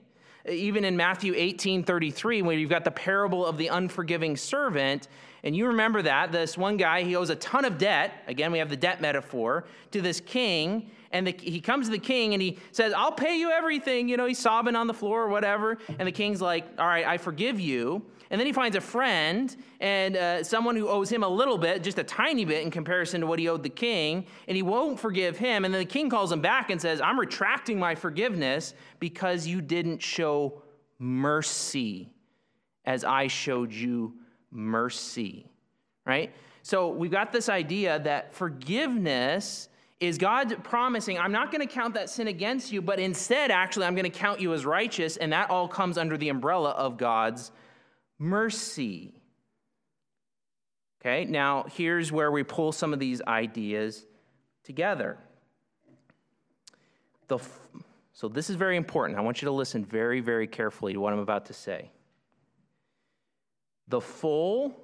[0.49, 5.09] Even in Matthew 18 33, when you've got the parable of the unforgiving servant,
[5.43, 8.13] and you remember that, this one guy, he owes a ton of debt.
[8.27, 11.99] Again, we have the debt metaphor to this king and the, he comes to the
[11.99, 14.09] king and he says, I'll pay you everything.
[14.09, 15.79] You know, he's sobbing on the floor or whatever.
[15.99, 18.03] And the king's like, All right, I forgive you.
[18.31, 21.83] And then he finds a friend and uh, someone who owes him a little bit,
[21.83, 25.01] just a tiny bit in comparison to what he owed the king, and he won't
[25.01, 25.65] forgive him.
[25.65, 29.61] And then the king calls him back and says, I'm retracting my forgiveness because you
[29.61, 30.63] didn't show
[31.01, 32.13] mercy
[32.85, 34.15] as I showed you
[34.53, 35.51] mercy.
[36.07, 36.33] Right?
[36.63, 41.95] So we've got this idea that forgiveness is God promising, I'm not going to count
[41.95, 45.33] that sin against you, but instead, actually, I'm going to count you as righteous, and
[45.33, 47.53] that all comes under the umbrella of God's
[48.21, 49.15] mercy.
[51.01, 54.05] Okay, now here's where we pull some of these ideas
[54.63, 55.19] together.
[57.27, 57.39] The,
[58.13, 59.19] so, this is very important.
[59.19, 61.91] I want you to listen very, very carefully to what I'm about to say.
[63.89, 64.79] The full,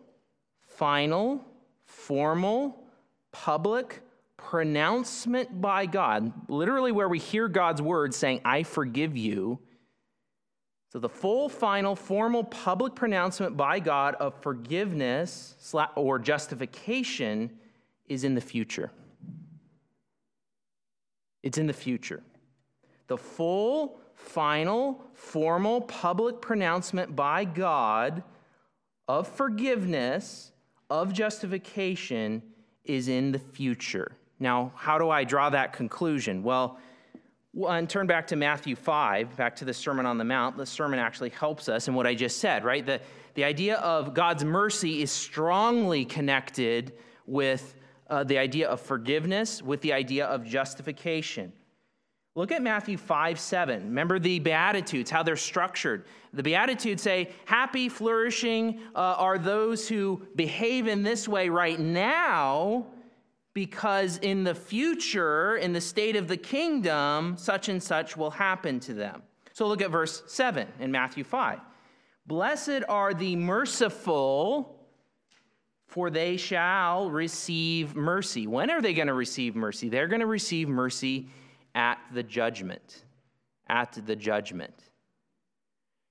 [0.66, 1.44] final,
[1.85, 2.83] formal,
[3.31, 4.01] public,
[4.37, 9.59] pronouncement by God, literally where we hear God's word saying, I forgive you.
[10.96, 15.54] So the full, final, formal, public pronouncement by God of forgiveness
[15.94, 17.50] or justification
[18.09, 18.90] is in the future.
[21.42, 22.22] It's in the future.
[23.09, 28.22] The full, final, formal, public pronouncement by God
[29.06, 30.50] of forgiveness,
[30.88, 32.42] of justification,
[32.87, 34.12] is in the future.
[34.40, 36.42] Now, how do I draw that conclusion?
[36.42, 36.78] Well,
[37.64, 40.57] and turn back to Matthew 5, back to the Sermon on the Mount.
[40.57, 42.85] The sermon actually helps us in what I just said, right?
[42.85, 43.01] The,
[43.35, 46.92] the idea of God's mercy is strongly connected
[47.27, 47.75] with
[48.09, 51.53] uh, the idea of forgiveness, with the idea of justification.
[52.35, 53.85] Look at Matthew 5 7.
[53.85, 56.05] Remember the Beatitudes, how they're structured.
[56.35, 62.87] The Beatitudes say, Happy, flourishing uh, are those who behave in this way right now
[63.57, 68.79] because in the future, in the state of the kingdom, such and such will happen
[68.79, 69.23] to them.
[69.55, 71.61] So look at verse 7 in Matthew 5.
[72.27, 74.87] Blessed are the merciful,
[75.87, 78.47] for they shall receive mercy.
[78.47, 79.88] When are they going to receive mercy?
[79.88, 81.31] They're going to receive mercy
[81.75, 83.05] at the judgment.
[83.71, 84.75] At the judgment.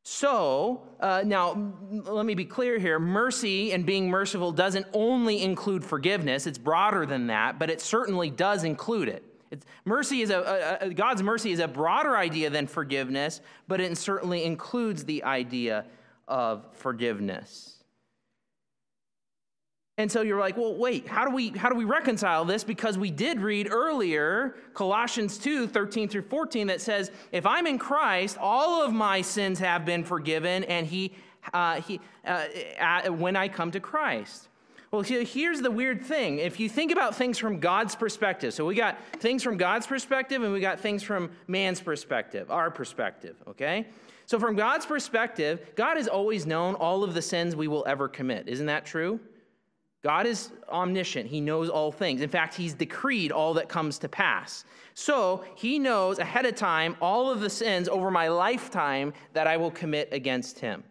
[0.08, 5.84] So, uh, now let me be clear here mercy and being merciful doesn't only include
[5.84, 9.24] forgiveness, it's broader than that, but it certainly does include it.
[9.50, 13.82] It's, mercy is a, a, a, God's mercy is a broader idea than forgiveness, but
[13.82, 15.86] it certainly includes the idea
[16.28, 17.75] of forgiveness.
[19.98, 22.66] And so you're like, well, wait, how do we how do we reconcile this?
[22.66, 27.78] Because we did read earlier Colossians 2, 13 through 14, that says, if I'm in
[27.78, 31.14] Christ, all of my sins have been forgiven, and he
[31.54, 32.46] uh, he uh,
[33.10, 34.50] when I come to Christ.
[34.92, 36.40] Well, here's the weird thing.
[36.40, 40.42] If you think about things from God's perspective, so we got things from God's perspective
[40.42, 43.88] and we got things from man's perspective, our perspective, okay?
[44.26, 48.08] So, from God's perspective, God has always known all of the sins we will ever
[48.08, 48.48] commit.
[48.48, 49.20] Isn't that true?
[50.06, 51.28] God is omniscient.
[51.28, 52.22] He knows all things.
[52.22, 54.64] In fact, He's decreed all that comes to pass.
[54.94, 59.58] So He knows ahead of time all of the sins over my lifetime that I
[59.58, 60.84] will commit against Him.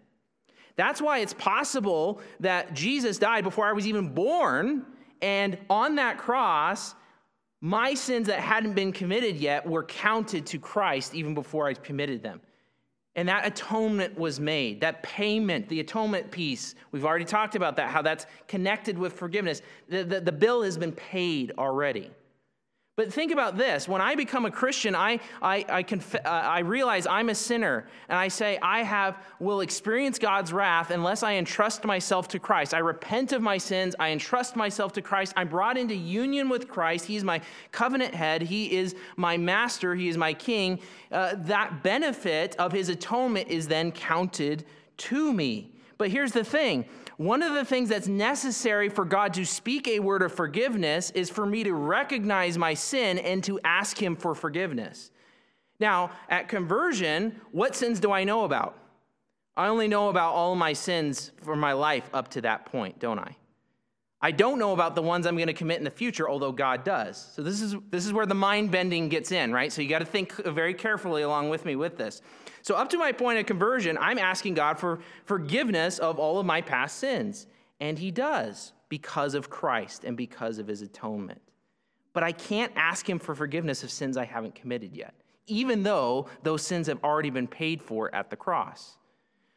[0.75, 4.85] That's why it's possible that Jesus died before I was even born,
[5.23, 6.97] and on that cross,
[7.61, 12.21] my sins that hadn't been committed yet were counted to Christ even before I committed
[12.21, 12.41] them.
[13.17, 16.75] And that atonement was made, that payment, the atonement piece.
[16.91, 19.63] We've already talked about that, how that's connected with forgiveness.
[19.89, 22.11] The, the, the, bill has been paid already.
[22.97, 26.61] But think about this when I become a Christian, I, I, I, conf- uh, I
[26.61, 31.35] realize I'm a sinner, and I say, I have, will experience God's wrath unless I
[31.35, 32.73] entrust myself to Christ.
[32.73, 35.33] I repent of my sins, I entrust myself to Christ.
[35.37, 37.07] I'm brought into union with Christ.
[37.07, 37.41] He's my
[37.73, 40.79] covenant head, He is my master, He is my king.
[41.11, 44.65] Uh, that benefit of His atonement is then counted
[44.99, 45.73] to me.
[45.99, 46.85] But here's the thing
[47.17, 51.31] one of the things that's necessary for God to speak a word of forgiveness is
[51.31, 55.11] for me to recognize my sin and to ask Him for forgiveness.
[55.79, 58.79] Now, at conversion, what sins do I know about?
[59.57, 63.19] I only know about all my sins for my life up to that point, don't
[63.19, 63.37] I?
[64.21, 66.83] I don't know about the ones I'm going to commit in the future, although God
[66.83, 67.31] does.
[67.35, 69.71] So this is this is where the mind bending gets in, right?
[69.71, 72.23] So you got to think very carefully along with me with this.
[72.65, 76.47] So up to my point of conversion, I'm asking God for forgiveness of all of
[76.47, 77.47] my past sins,
[77.79, 81.43] and he does because of Christ and because of his atonement.
[82.15, 85.13] But I can't ask him for forgiveness of sins I haven't committed yet,
[85.47, 88.97] even though those sins have already been paid for at the cross.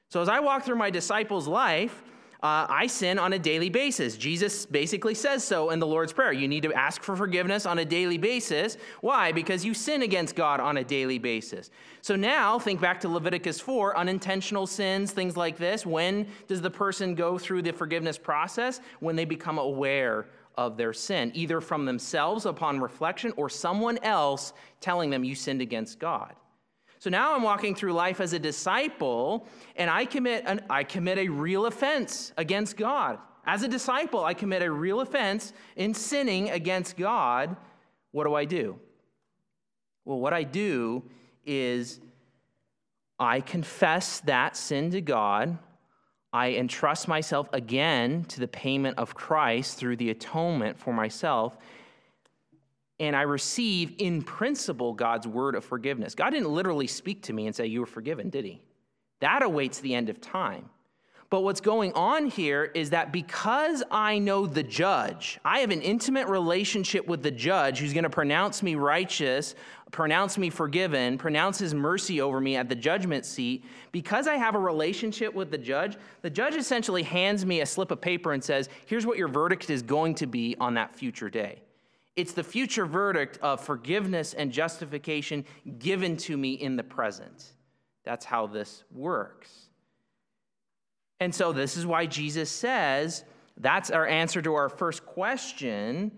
[0.10, 2.04] So as I walk through my disciples' life,
[2.44, 4.16] uh, I sin on a daily basis.
[4.16, 6.32] Jesus basically says so in the Lord's Prayer.
[6.32, 8.78] You need to ask for forgiveness on a daily basis.
[9.02, 9.32] Why?
[9.32, 11.72] Because you sin against God on a daily basis.
[12.02, 15.84] So now think back to Leviticus 4 unintentional sins, things like this.
[15.84, 18.82] When does the person go through the forgiveness process?
[19.00, 24.54] When they become aware of their sin, either from themselves upon reflection or someone else
[24.80, 26.36] telling them you sinned against God.
[27.00, 31.18] So now I'm walking through life as a disciple, and I commit, an, I commit
[31.20, 33.20] a real offense against God.
[33.46, 37.56] As a disciple, I commit a real offense in sinning against God.
[38.12, 38.80] What do I do?
[40.06, 41.04] Well, what I do
[41.46, 42.00] is
[43.20, 45.58] I confess that sin to God.
[46.34, 51.58] I entrust myself again to the payment of Christ through the atonement for myself
[53.00, 56.16] and I receive in principle God's word of forgiveness.
[56.16, 58.62] God didn't literally speak to me and say, You were forgiven, did he?
[59.20, 60.70] That awaits the end of time.
[61.30, 65.82] But what's going on here is that because I know the judge, I have an
[65.82, 69.54] intimate relationship with the judge who's going to pronounce me righteous,
[69.92, 73.66] pronounce me forgiven, pronounce his mercy over me at the judgment seat.
[73.92, 77.92] Because I have a relationship with the judge, the judge essentially hands me a slip
[77.92, 81.30] of paper and says, Here's what your verdict is going to be on that future
[81.30, 81.62] day.
[82.18, 85.46] It's the future verdict of forgiveness and justification
[85.78, 87.54] given to me in the present.
[88.04, 89.70] That's how this works.
[91.20, 93.24] And so, this is why Jesus says
[93.56, 96.12] that's our answer to our first question.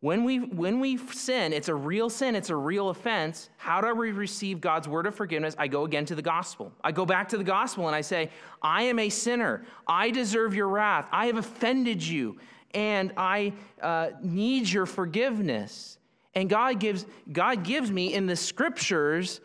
[0.00, 3.48] When we, when we sin, it's a real sin, it's a real offense.
[3.56, 5.56] How do we receive God's word of forgiveness?
[5.58, 6.72] I go again to the gospel.
[6.82, 8.30] I go back to the gospel and I say,
[8.60, 9.64] I am a sinner.
[9.86, 11.06] I deserve your wrath.
[11.10, 12.36] I have offended you,
[12.74, 15.98] and I uh, need your forgiveness.
[16.34, 19.40] And God gives, God gives me in the scriptures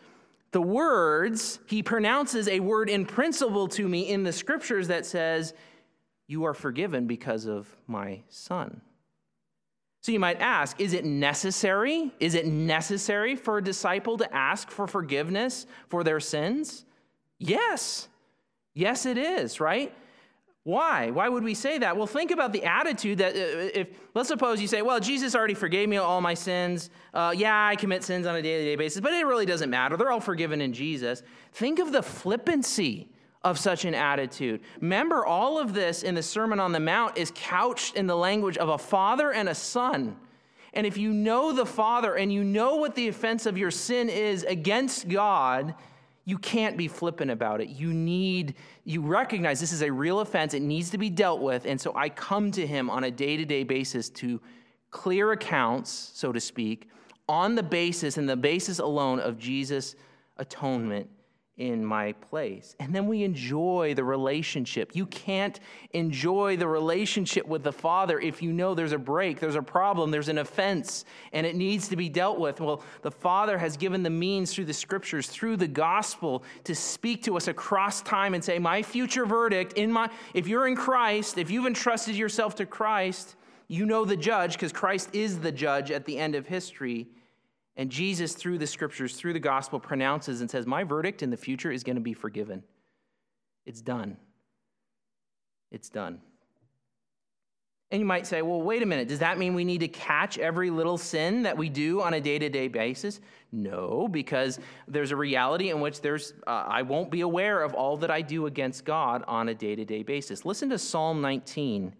[0.52, 5.54] the words, He pronounces a word in principle to me in the scriptures that says,
[6.26, 8.80] You are forgiven because of my son.
[10.02, 12.10] So you might ask, is it necessary?
[12.20, 16.86] Is it necessary for a disciple to ask for forgiveness for their sins?
[17.38, 18.08] Yes.
[18.72, 19.92] Yes, it is, right?
[20.64, 21.10] Why?
[21.10, 21.96] Why would we say that?
[21.96, 25.54] Well, think about the attitude that uh, if, let's suppose you say, well, Jesus already
[25.54, 26.90] forgave me all my sins.
[27.14, 29.70] Uh, yeah, I commit sins on a day to day basis, but it really doesn't
[29.70, 29.96] matter.
[29.96, 31.22] They're all forgiven in Jesus.
[31.52, 33.08] Think of the flippancy
[33.42, 34.60] of such an attitude.
[34.82, 38.58] Remember, all of this in the Sermon on the Mount is couched in the language
[38.58, 40.14] of a father and a son.
[40.74, 44.08] And if you know the Father and you know what the offense of your sin
[44.08, 45.74] is against God,
[46.30, 47.70] you can't be flippant about it.
[47.70, 48.54] You need,
[48.84, 50.54] you recognize this is a real offense.
[50.54, 51.66] It needs to be dealt with.
[51.66, 54.40] And so I come to him on a day to day basis to
[54.92, 56.88] clear accounts, so to speak,
[57.28, 59.96] on the basis and the basis alone of Jesus'
[60.36, 61.10] atonement
[61.60, 62.74] in my place.
[62.80, 64.92] And then we enjoy the relationship.
[64.94, 65.60] You can't
[65.92, 70.10] enjoy the relationship with the Father if you know there's a break, there's a problem,
[70.10, 71.04] there's an offense,
[71.34, 72.60] and it needs to be dealt with.
[72.60, 77.22] Well, the Father has given the means through the scriptures, through the gospel, to speak
[77.24, 81.36] to us across time and say, My future verdict, in my if you're in Christ,
[81.36, 83.36] if you've entrusted yourself to Christ,
[83.68, 87.06] you know the judge, because Christ is the judge at the end of history.
[87.80, 91.36] And Jesus, through the scriptures, through the gospel, pronounces and says, My verdict in the
[91.38, 92.62] future is going to be forgiven.
[93.64, 94.18] It's done.
[95.70, 96.20] It's done.
[97.90, 99.08] And you might say, well, wait a minute.
[99.08, 102.20] Does that mean we need to catch every little sin that we do on a
[102.20, 103.18] day to day basis?
[103.50, 107.96] No, because there's a reality in which there's, uh, I won't be aware of all
[107.96, 110.44] that I do against God on a day to day basis.
[110.44, 111.94] Listen to Psalm 19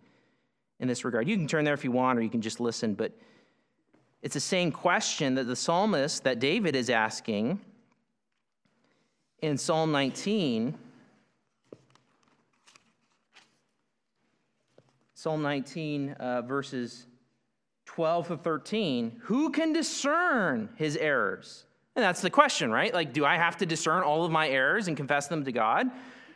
[0.78, 1.26] in this regard.
[1.26, 3.12] You can turn there if you want, or you can just listen, but
[4.22, 7.60] it's the same question that the psalmist, that David is asking
[9.40, 10.76] in Psalm 19.
[15.14, 17.06] Psalm 19, uh, verses
[17.86, 19.20] 12 to 13.
[19.24, 21.64] Who can discern his errors?
[21.96, 22.92] And that's the question, right?
[22.94, 25.90] Like, do I have to discern all of my errors and confess them to God?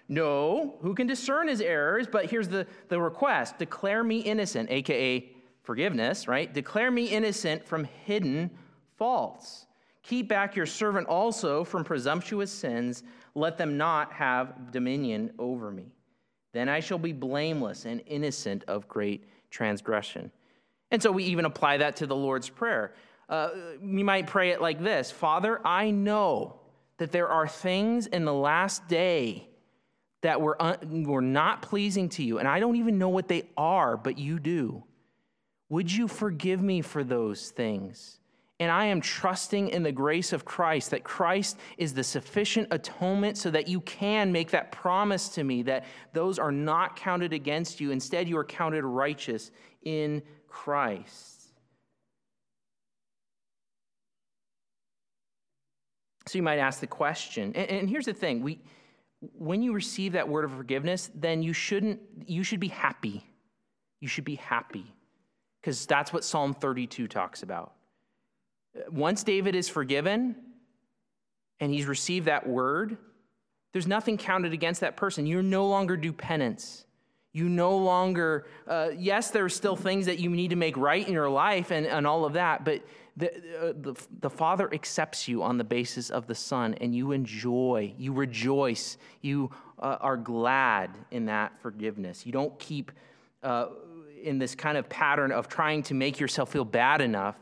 [0.08, 0.76] No.
[0.80, 2.06] Who can discern his errors?
[2.10, 5.33] But here's the, the request declare me innocent, aka
[5.64, 6.52] forgiveness, right?
[6.52, 8.50] Declare me innocent from hidden
[8.96, 9.66] faults.
[10.02, 13.02] Keep back your servant also from presumptuous sins.
[13.34, 15.86] Let them not have dominion over me.
[16.52, 20.30] Then I shall be blameless and innocent of great transgression.
[20.90, 22.94] And so we even apply that to the Lord's Prayer.
[23.28, 23.48] Uh,
[23.82, 26.60] you might pray it like this Father, I know
[26.98, 29.48] that there are things in the last day
[30.20, 33.48] that were, un- were not pleasing to you, and I don't even know what they
[33.56, 34.84] are, but you do.
[35.68, 38.18] Would you forgive me for those things?
[38.60, 43.36] And I am trusting in the grace of Christ, that Christ is the sufficient atonement
[43.36, 47.80] so that you can make that promise to me that those are not counted against
[47.80, 47.90] you.
[47.90, 49.50] Instead, you are counted righteous
[49.82, 51.52] in Christ.
[56.26, 58.60] So you might ask the question, and, and here's the thing we,
[59.20, 63.24] when you receive that word of forgiveness, then you shouldn't, you should be happy.
[64.00, 64.93] You should be happy
[65.64, 67.72] because that's what Psalm 32 talks about.
[68.90, 70.36] Once David is forgiven
[71.58, 72.98] and he's received that word,
[73.72, 75.24] there's nothing counted against that person.
[75.24, 76.84] You no longer do penance.
[77.32, 81.06] You no longer, uh, yes, there are still things that you need to make right
[81.06, 82.82] in your life and, and all of that, but
[83.16, 87.12] the, uh, the, the Father accepts you on the basis of the Son, and you
[87.12, 92.26] enjoy, you rejoice, you uh, are glad in that forgiveness.
[92.26, 92.92] You don't keep
[93.42, 93.68] uh,
[94.24, 97.36] in this kind of pattern of trying to make yourself feel bad enough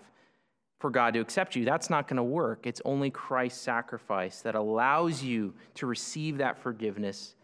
[0.80, 1.64] for God to accept you.
[1.64, 2.66] That's not going to work.
[2.66, 7.36] It's only Christ's sacrifice that allows you to receive that forgiveness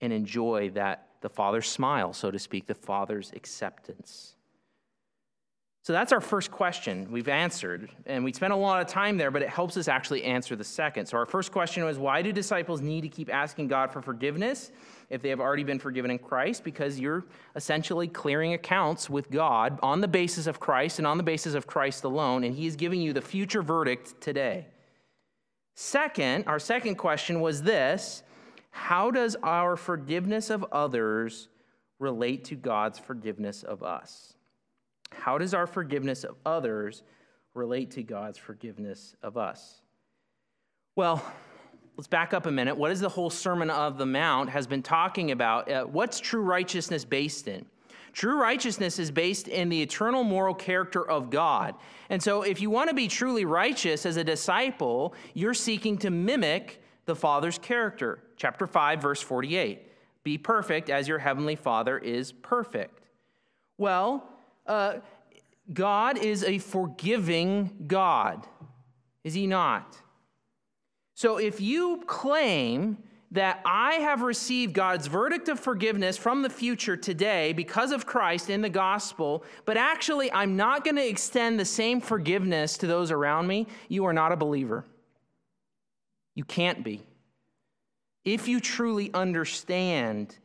[0.00, 4.34] and enjoy that the Father's smile, so to speak, the Father's acceptance.
[5.88, 7.88] So that's our first question we've answered.
[8.04, 10.62] And we spent a lot of time there, but it helps us actually answer the
[10.62, 11.06] second.
[11.06, 14.70] So our first question was why do disciples need to keep asking God for forgiveness
[15.08, 16.62] if they have already been forgiven in Christ?
[16.62, 17.24] Because you're
[17.56, 21.66] essentially clearing accounts with God on the basis of Christ and on the basis of
[21.66, 24.66] Christ alone, and He is giving you the future verdict today.
[25.74, 28.24] Second, our second question was this
[28.72, 31.48] how does our forgiveness of others
[31.98, 34.34] relate to God's forgiveness of us?
[35.12, 37.02] How does our forgiveness of others
[37.54, 39.82] relate to God's forgiveness of us?
[40.96, 41.24] Well,
[41.96, 42.76] let's back up a minute.
[42.76, 45.70] What is the whole Sermon of the Mount has been talking about?
[45.70, 47.64] Uh, what's true righteousness based in?
[48.12, 51.74] True righteousness is based in the eternal moral character of God.
[52.10, 56.10] And so, if you want to be truly righteous as a disciple, you're seeking to
[56.10, 58.20] mimic the Father's character.
[58.36, 59.82] Chapter 5, verse 48.
[60.24, 63.00] Be perfect as your heavenly Father is perfect.
[63.76, 64.28] Well,
[64.68, 64.98] uh,
[65.72, 68.46] God is a forgiving God,
[69.24, 69.96] is He not?
[71.14, 72.98] So if you claim
[73.32, 78.48] that I have received God's verdict of forgiveness from the future today because of Christ
[78.48, 83.10] in the gospel, but actually I'm not going to extend the same forgiveness to those
[83.10, 84.84] around me, you are not a believer.
[86.34, 87.02] You can't be.
[88.24, 90.36] If you truly understand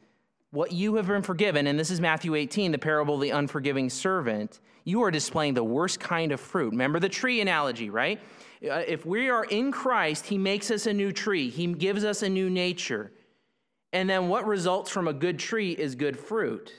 [0.53, 3.89] what you have been forgiven, and this is Matthew 18, the parable of the unforgiving
[3.89, 6.69] servant, you are displaying the worst kind of fruit.
[6.69, 8.19] Remember the tree analogy, right?
[8.63, 12.21] Uh, if we are in Christ, He makes us a new tree, He gives us
[12.21, 13.11] a new nature.
[13.93, 16.71] And then what results from a good tree is good fruit.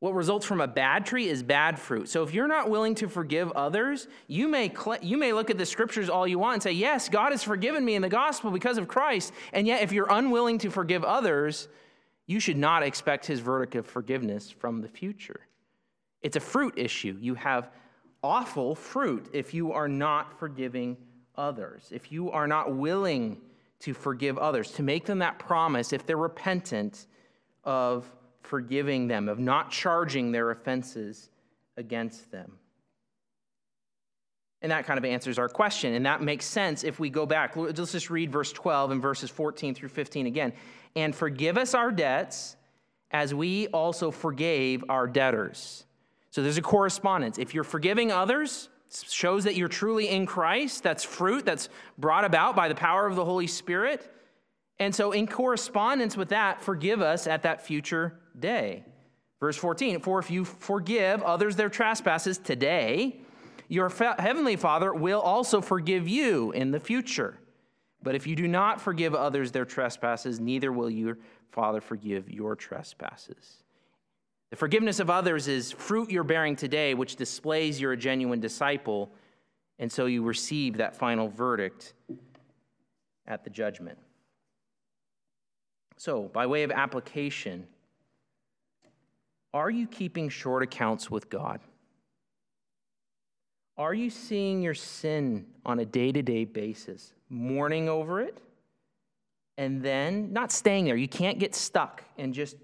[0.00, 2.10] What results from a bad tree is bad fruit.
[2.10, 4.70] So if you're not willing to forgive others, you may,
[5.00, 7.86] you may look at the scriptures all you want and say, Yes, God has forgiven
[7.86, 9.32] me in the gospel because of Christ.
[9.54, 11.68] And yet, if you're unwilling to forgive others,
[12.26, 15.40] you should not expect his verdict of forgiveness from the future.
[16.22, 17.16] It's a fruit issue.
[17.20, 17.70] You have
[18.22, 20.96] awful fruit if you are not forgiving
[21.36, 23.40] others, if you are not willing
[23.80, 27.06] to forgive others, to make them that promise if they're repentant
[27.64, 28.06] of
[28.42, 31.30] forgiving them, of not charging their offenses
[31.76, 32.58] against them.
[34.60, 35.94] And that kind of answers our question.
[35.94, 37.56] And that makes sense if we go back.
[37.56, 40.52] Let's just read verse 12 and verses 14 through 15 again.
[40.94, 42.56] And forgive us our debts
[43.10, 45.84] as we also forgave our debtors.
[46.30, 47.38] So there's a correspondence.
[47.38, 48.68] If you're forgiving others,
[49.08, 50.82] shows that you're truly in Christ.
[50.82, 51.68] That's fruit that's
[51.98, 54.10] brought about by the power of the Holy Spirit.
[54.78, 58.84] And so, in correspondence with that, forgive us at that future day.
[59.40, 63.20] Verse 14 For if you forgive others their trespasses today,
[63.68, 67.38] your heavenly Father will also forgive you in the future.
[68.02, 71.18] But if you do not forgive others their trespasses, neither will your
[71.50, 73.62] Father forgive your trespasses.
[74.50, 79.10] The forgiveness of others is fruit you're bearing today, which displays you're a genuine disciple,
[79.78, 81.94] and so you receive that final verdict
[83.26, 83.98] at the judgment.
[85.96, 87.66] So, by way of application,
[89.54, 91.60] are you keeping short accounts with God?
[93.78, 98.38] Are you seeing your sin on a day to day basis, mourning over it,
[99.56, 100.96] and then not staying there?
[100.96, 102.56] You can't get stuck and just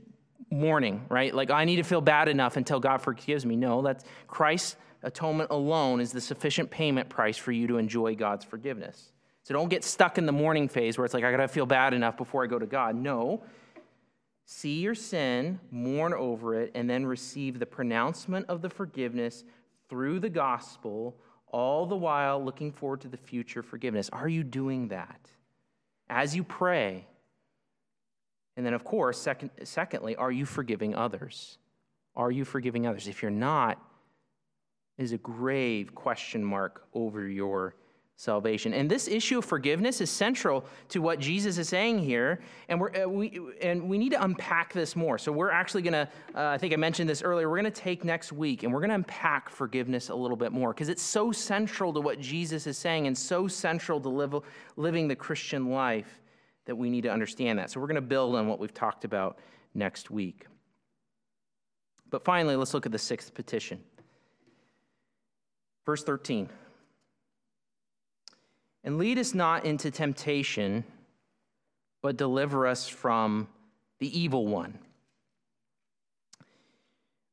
[0.50, 1.34] mourning, right?
[1.34, 3.56] Like, I need to feel bad enough until God forgives me.
[3.56, 8.44] No, that's Christ's atonement alone is the sufficient payment price for you to enjoy God's
[8.44, 9.12] forgiveness.
[9.42, 11.94] So don't get stuck in the mourning phase where it's like, I gotta feel bad
[11.94, 12.96] enough before I go to God.
[12.96, 13.42] No,
[14.44, 19.44] see your sin, mourn over it, and then receive the pronouncement of the forgiveness
[19.88, 21.16] through the gospel,
[21.50, 24.08] all the while looking forward to the future forgiveness.
[24.12, 25.30] Are you doing that?
[26.08, 27.06] As you pray.
[28.56, 31.58] And then, of course, second, secondly, are you forgiving others?
[32.16, 33.06] Are you forgiving others?
[33.06, 33.80] If you're not,
[34.96, 37.76] is a grave question mark over your
[38.18, 38.74] salvation.
[38.74, 43.08] And this issue of forgiveness is central to what Jesus is saying here, and uh,
[43.08, 45.18] we and we need to unpack this more.
[45.18, 47.48] So we're actually going to, uh, I think I mentioned this earlier.
[47.48, 50.50] We're going to take next week and we're going to unpack forgiveness a little bit
[50.50, 54.34] more because it's so central to what Jesus is saying and so central to live,
[54.76, 56.20] living the Christian life
[56.66, 57.70] that we need to understand that.
[57.70, 59.38] So we're going to build on what we've talked about
[59.74, 60.46] next week.
[62.10, 63.80] But finally, let's look at the sixth petition.
[65.86, 66.48] Verse 13.
[68.84, 70.84] And lead us not into temptation,
[72.02, 73.48] but deliver us from
[73.98, 74.78] the evil one.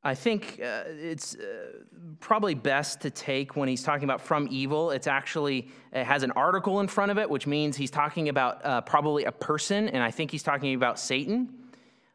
[0.06, 1.82] I think uh, it's uh,
[2.20, 4.92] probably best to take when he's talking about from evil.
[4.92, 8.64] It's actually, it has an article in front of it, which means he's talking about
[8.64, 11.52] uh, probably a person, and I think he's talking about Satan.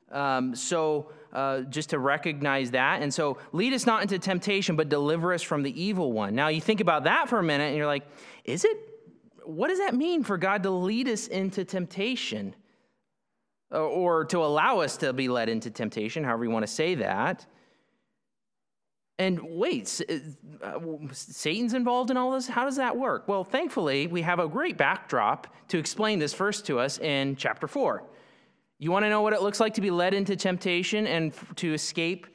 [0.10, 3.02] Um, so, uh, just to recognize that.
[3.02, 6.34] And so, lead us not into temptation, but deliver us from the evil one.
[6.34, 8.04] Now, you think about that for a minute, and you're like,
[8.46, 8.91] is it
[9.46, 12.56] what does that mean for God to lead us into temptation?
[13.72, 17.46] Or to allow us to be led into temptation, however you want to say that.
[19.18, 20.02] And wait,
[20.64, 20.74] uh,
[21.12, 22.48] Satan's involved in all this?
[22.48, 23.28] How does that work?
[23.28, 27.68] Well, thankfully, we have a great backdrop to explain this first to us in chapter
[27.68, 28.04] 4.
[28.80, 31.72] You want to know what it looks like to be led into temptation and to
[31.72, 32.26] escape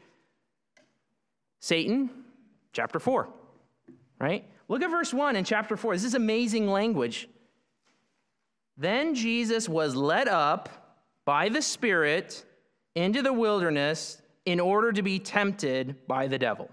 [1.58, 2.08] Satan?
[2.72, 3.28] Chapter 4,
[4.20, 4.44] right?
[4.68, 5.94] Look at verse 1 in chapter 4.
[5.94, 7.28] This is amazing language.
[8.76, 10.68] Then Jesus was led up
[11.24, 12.44] by the Spirit
[12.94, 16.70] into the wilderness in order to be tempted by the devil.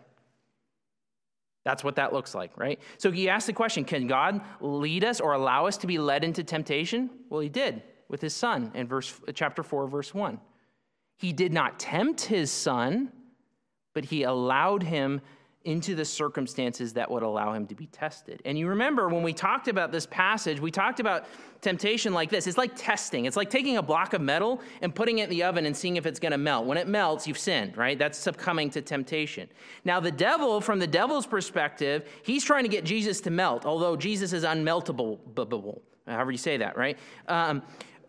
[1.64, 2.80] That's what that looks like, right?
[2.98, 6.24] So he asked the question Can God lead us or allow us to be led
[6.24, 7.10] into temptation?
[7.30, 10.40] Well, he did with his son in verse, chapter 4, verse 1.
[11.18, 13.12] He did not tempt his son,
[13.94, 15.22] but he allowed him
[15.66, 18.42] into the circumstances that would allow him to be tested.
[18.44, 21.26] And you remember when we talked about this passage, we talked about
[21.62, 22.48] temptation like this.
[22.48, 23.26] It's like testing.
[23.26, 25.96] It's like taking a block of metal and putting it in the oven and seeing
[25.96, 26.66] if it's going to melt.
[26.66, 27.98] When it melts, you've sinned, right?
[27.98, 29.48] That's succumbing to temptation.
[29.86, 33.96] Now, the devil, from the devil's perspective, he's trying to get Jesus to melt, although
[33.96, 36.98] Jesus is unmeltable, however you say that, right?
[37.30, 37.64] Um,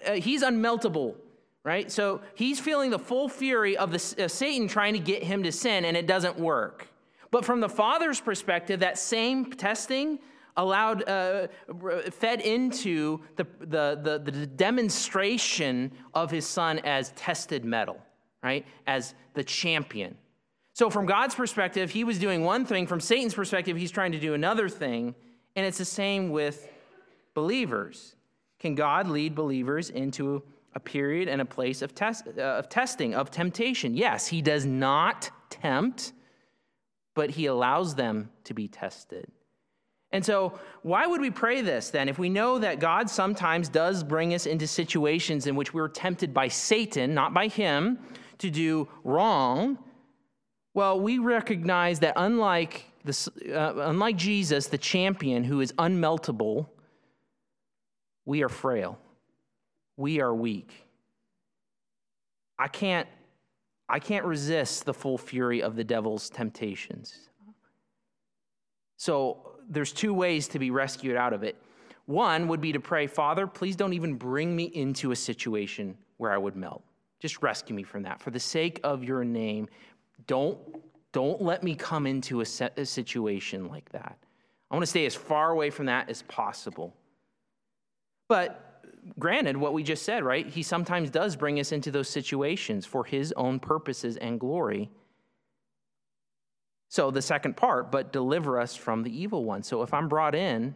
[0.05, 1.15] uh, he's unmeltable
[1.63, 1.91] right?
[1.91, 5.51] So he's feeling the full fury of, the, of Satan trying to get him to
[5.51, 6.89] sin, and it doesn't work.
[7.35, 10.21] But from the father's perspective, that same testing
[10.57, 11.49] allowed, uh,
[12.13, 17.99] fed into the, the, the, the demonstration of his son as tested metal,
[18.45, 18.65] right?
[18.87, 20.17] As the champion.
[20.75, 22.87] So, from God's perspective, he was doing one thing.
[22.87, 25.17] From Satan's perspective, he's trying to do another thing.
[25.57, 26.69] And it's the same with
[27.35, 28.15] believers.
[28.61, 30.41] Can God lead believers into
[30.77, 33.97] a period and a place of, test, uh, of testing, of temptation?
[33.97, 36.13] Yes, he does not tempt
[37.15, 39.31] but he allows them to be tested.
[40.13, 42.09] And so, why would we pray this then?
[42.09, 46.33] If we know that God sometimes does bring us into situations in which we're tempted
[46.33, 47.99] by Satan, not by him,
[48.39, 49.77] to do wrong,
[50.73, 56.69] well, we recognize that unlike, the, uh, unlike Jesus, the champion who is unmeltable,
[58.25, 58.99] we are frail.
[59.97, 60.73] We are weak.
[62.59, 63.09] I can't
[63.89, 67.29] I can't resist the full fury of the devil's temptations.
[68.97, 71.57] So there's two ways to be rescued out of it.
[72.07, 76.33] One would be to pray, Father, please don't even bring me into a situation where
[76.33, 76.83] I would melt.
[77.21, 78.21] Just rescue me from that.
[78.21, 79.69] For the sake of your name,
[80.27, 80.59] don't,
[81.13, 84.19] don't let me come into a, a situation like that.
[84.71, 86.95] I want to stay as far away from that as possible.
[88.29, 88.64] But
[89.19, 90.47] granted, what we just said, right?
[90.47, 94.91] He sometimes does bring us into those situations for his own purposes and glory.
[96.89, 99.63] So, the second part, but deliver us from the evil one.
[99.63, 100.75] So, if I'm brought in,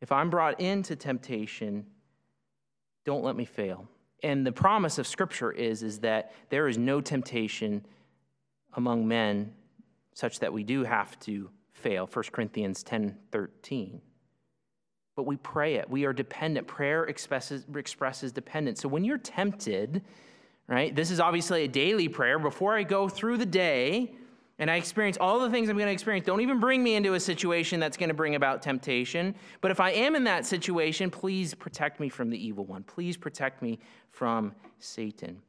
[0.00, 1.86] if I'm brought into temptation,
[3.04, 3.88] don't let me fail.
[4.22, 7.86] And the promise of Scripture is, is that there is no temptation
[8.74, 9.54] among men
[10.12, 12.08] such that we do have to fail.
[12.12, 14.02] 1 Corinthians 10 13
[15.16, 15.88] but we pray it.
[15.88, 16.66] We are dependent.
[16.66, 18.80] Prayer expresses, expresses dependence.
[18.80, 20.02] So when you're tempted,
[20.68, 22.38] right, this is obviously a daily prayer.
[22.38, 24.14] Before I go through the day
[24.58, 27.14] and I experience all the things I'm going to experience, don't even bring me into
[27.14, 29.34] a situation that's going to bring about temptation.
[29.60, 32.82] But if I am in that situation, please protect me from the evil one.
[32.82, 33.78] Please protect me
[34.10, 35.40] from Satan.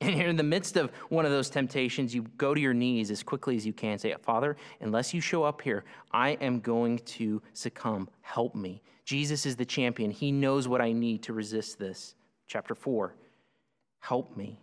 [0.00, 3.10] And you're in the midst of one of those temptations, you go to your knees
[3.10, 3.98] as quickly as you can.
[3.98, 8.10] Say, Father, unless you show up here, I am going to succumb.
[8.20, 8.82] Help me.
[9.04, 10.10] Jesus is the champion.
[10.10, 12.14] He knows what I need to resist this.
[12.46, 13.14] Chapter 4
[14.00, 14.58] Help me.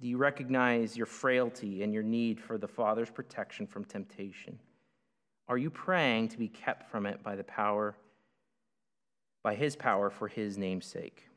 [0.00, 4.58] Do you recognize your frailty and your need for the Father's protection from temptation?
[5.48, 7.96] Are you praying to be kept from it by the power
[9.46, 11.28] by his power for his name's sake.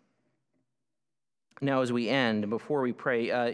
[1.62, 3.50] Now, as we end, before we pray, uh,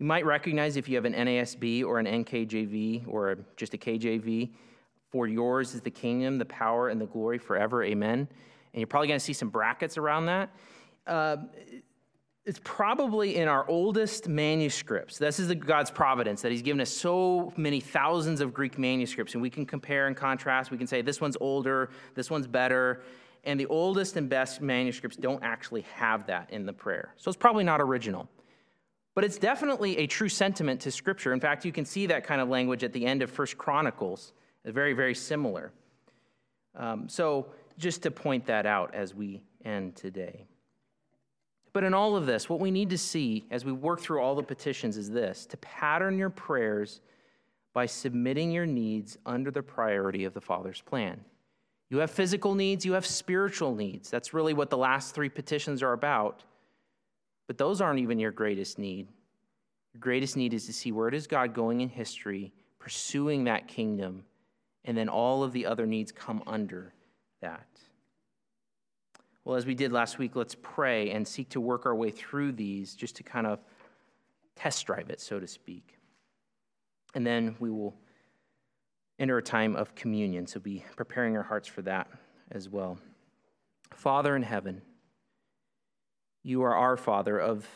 [0.00, 4.50] you might recognize if you have an NASB or an NKJV or just a KJV,
[5.12, 7.84] for yours is the kingdom, the power, and the glory forever.
[7.84, 8.18] Amen.
[8.18, 10.50] And you're probably going to see some brackets around that.
[11.06, 11.36] Uh,
[12.44, 15.18] it's probably in our oldest manuscripts.
[15.18, 19.34] This is the God's providence that He's given us so many thousands of Greek manuscripts,
[19.34, 20.72] and we can compare and contrast.
[20.72, 23.02] We can say this one's older, this one's better
[23.44, 27.14] and the oldest and best manuscripts don't actually have that in the prayer.
[27.16, 28.28] So it's probably not original.
[29.14, 31.32] But it's definitely a true sentiment to Scripture.
[31.32, 34.32] In fact, you can see that kind of language at the end of First Chronicles,
[34.64, 35.72] very, very similar.
[36.76, 40.46] Um, so just to point that out as we end today.
[41.72, 44.34] But in all of this, what we need to see as we work through all
[44.34, 47.00] the petitions is this to pattern your prayers
[47.72, 51.20] by submitting your needs under the priority of the Father's plan.
[51.90, 54.08] You have physical needs, you have spiritual needs.
[54.10, 56.44] That's really what the last three petitions are about.
[57.48, 59.08] But those aren't even your greatest need.
[59.92, 64.24] Your greatest need is to see where is God going in history, pursuing that kingdom,
[64.84, 66.94] and then all of the other needs come under
[67.40, 67.66] that.
[69.44, 72.52] Well, as we did last week, let's pray and seek to work our way through
[72.52, 73.58] these just to kind of
[74.54, 75.98] test drive it, so to speak.
[77.14, 77.96] And then we will
[79.20, 82.08] enter a time of communion, so be preparing our hearts for that
[82.50, 82.98] as well.
[83.92, 84.82] Father in heaven,
[86.42, 87.68] you are our Father of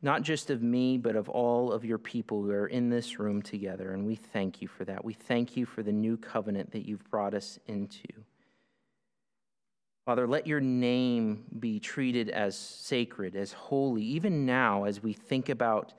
[0.00, 3.40] not just of me, but of all of your people who are in this room
[3.40, 3.92] together.
[3.92, 5.02] And we thank you for that.
[5.04, 8.08] We thank you for the new covenant that you've brought us into.
[10.04, 15.48] Father, let your name be treated as sacred, as holy, even now as we think
[15.48, 15.94] about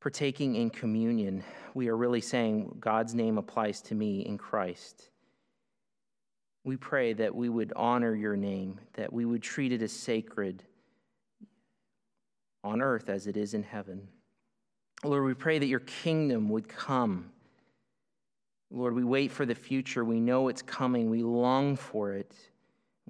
[0.00, 1.44] partaking in communion.
[1.74, 5.10] We are really saying God's name applies to me in Christ.
[6.64, 10.62] We pray that we would honor your name, that we would treat it as sacred
[12.62, 14.08] on earth as it is in heaven.
[15.02, 17.30] Lord, we pray that your kingdom would come.
[18.70, 20.04] Lord, we wait for the future.
[20.04, 21.08] We know it's coming.
[21.08, 22.34] We long for it.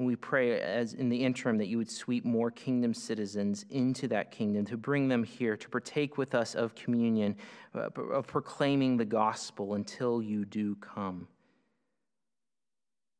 [0.01, 4.09] And we pray as in the interim that you would sweep more kingdom citizens into
[4.09, 7.37] that kingdom, to bring them here, to partake with us of communion,
[7.75, 11.29] uh, of proclaiming the gospel until you do come.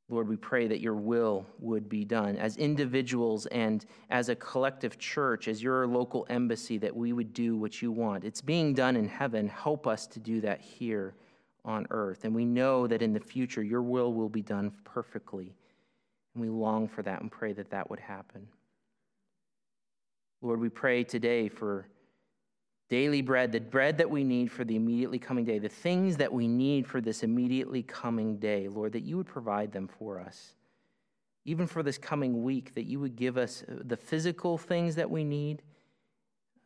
[0.09, 4.99] Lord, we pray that your will would be done as individuals and as a collective
[4.99, 8.25] church, as your local embassy, that we would do what you want.
[8.25, 9.49] It's being done in heaven.
[9.49, 11.15] Help us to do that here
[11.63, 12.25] on earth.
[12.25, 15.55] And we know that in the future, your will will be done perfectly.
[16.35, 18.47] And we long for that and pray that that would happen.
[20.43, 21.87] Lord, we pray today for
[22.89, 26.33] daily bread, the bread that we need for the immediately coming day, the things that
[26.33, 30.55] we need for this immediately coming day, Lord, that you would provide them for us.
[31.45, 35.09] Even for this coming week, that you would give us uh, the physical things that
[35.09, 35.63] we need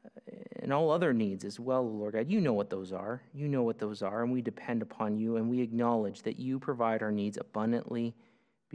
[0.04, 2.30] uh, and all other needs as well, Lord God.
[2.30, 3.22] You know what those are.
[3.34, 6.58] You know what those are, and we depend upon you, and we acknowledge that you
[6.58, 8.14] provide our needs abundantly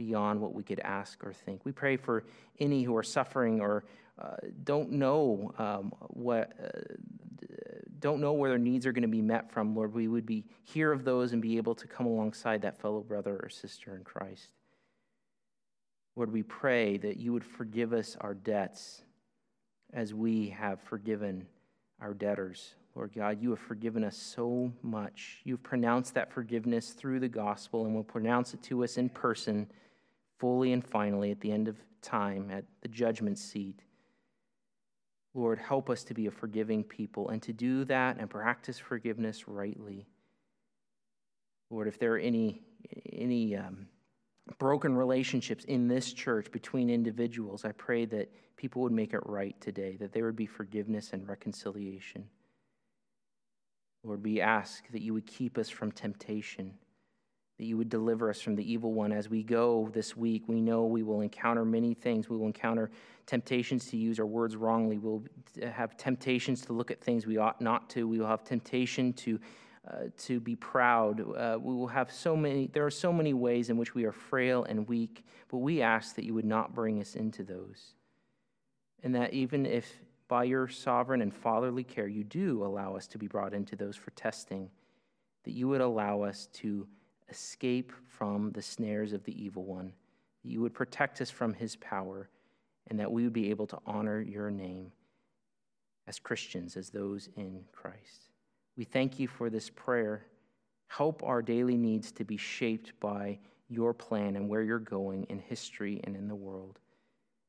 [0.00, 1.60] beyond what we could ask or think.
[1.66, 2.24] We pray for
[2.58, 3.84] any who are suffering or
[4.18, 6.94] uh, don't know um, what uh,
[7.98, 10.46] don't know where their needs are going to be met from, Lord, we would be
[10.64, 14.04] hear of those and be able to come alongside that fellow brother or sister in
[14.04, 14.48] Christ.
[16.16, 19.02] Lord, we pray that you would forgive us our debts
[19.92, 21.46] as we have forgiven
[22.00, 22.74] our debtors.
[22.94, 25.40] Lord God, you have forgiven us so much.
[25.44, 29.70] You've pronounced that forgiveness through the gospel and will pronounce it to us in person,
[30.40, 33.82] fully and finally at the end of time at the judgment seat.
[35.34, 39.46] Lord, help us to be a forgiving people and to do that and practice forgiveness
[39.46, 40.08] rightly.
[41.68, 42.62] Lord, if there are any,
[43.12, 43.86] any um,
[44.58, 49.54] broken relationships in this church between individuals, I pray that people would make it right
[49.60, 52.24] today, that there would be forgiveness and reconciliation.
[54.02, 56.74] Lord, we ask that you would keep us from temptation
[57.60, 59.12] that you would deliver us from the evil one.
[59.12, 62.30] As we go this week, we know we will encounter many things.
[62.30, 62.90] We will encounter
[63.26, 64.96] temptations to use our words wrongly.
[64.96, 65.24] We'll
[65.70, 68.08] have temptations to look at things we ought not to.
[68.08, 69.38] We will have temptation to,
[69.86, 71.20] uh, to be proud.
[71.20, 74.12] Uh, we will have so many, there are so many ways in which we are
[74.12, 77.92] frail and weak, but we ask that you would not bring us into those.
[79.02, 83.18] And that even if by your sovereign and fatherly care you do allow us to
[83.18, 84.70] be brought into those for testing,
[85.44, 86.86] that you would allow us to
[87.30, 89.92] escape from the snares of the evil one,
[90.42, 92.28] that you would protect us from his power,
[92.88, 94.92] and that we would be able to honor your name
[96.06, 98.30] as Christians, as those in Christ.
[98.76, 100.26] We thank you for this prayer.
[100.88, 105.38] Help our daily needs to be shaped by your plan and where you're going in
[105.38, 106.80] history and in the world.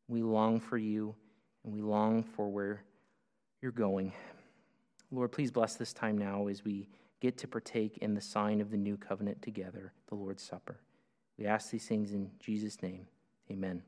[0.08, 1.16] We long for you
[1.64, 2.84] and we long for where
[3.62, 4.14] you're going.
[5.12, 6.88] Lord, please bless this time now as we
[7.22, 10.82] get to partake in the sign of the new covenant together, the Lord's Supper.
[11.38, 13.08] We ask these things in Jesus' name.
[13.50, 13.84] Amen.